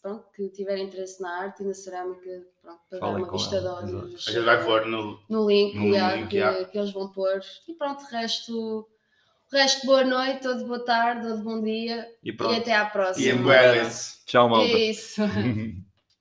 pronto, 0.01 0.25
que 0.35 0.49
tiver 0.49 0.77
interesse 0.79 1.21
na 1.21 1.43
arte 1.43 1.63
e 1.63 1.65
na 1.65 1.73
cerâmica, 1.73 2.43
pronto, 2.61 2.81
para 2.89 2.99
Falem 2.99 3.15
dar 3.23 3.29
uma 3.29 3.31
vista 3.31 3.61
de 3.61 3.67
olhos 3.67 4.27
A 4.27 4.31
gente 4.31 4.43
vai 4.45 4.63
pôr 4.65 4.85
no. 4.87 5.19
no 5.29 5.47
link, 5.49 5.75
No 5.75 5.93
já, 5.95 6.15
link, 6.17 6.27
que, 6.27 6.37
já. 6.39 6.65
que 6.65 6.77
eles 6.77 6.91
vão 6.91 7.09
pôr. 7.13 7.39
E 7.65 7.73
pronto, 7.75 8.03
o 8.03 8.07
resto, 8.07 8.89
O 9.51 9.55
resto, 9.55 9.85
boa 9.87 10.03
noite, 10.03 10.45
ou 10.45 10.57
de 10.57 10.65
boa 10.65 10.83
tarde, 10.83 11.27
ou 11.27 11.37
de 11.37 11.43
bom 11.43 11.61
dia. 11.63 12.05
E 12.21 12.29
E 12.29 12.33
pronto. 12.33 12.59
até 12.59 12.75
à 12.75 12.85
E 12.87 12.91
próxima. 12.91 13.33
embuelem-se. 13.39 14.25
Tchau, 14.25 14.49
malta. 14.49 14.67
Isso. 14.77 15.21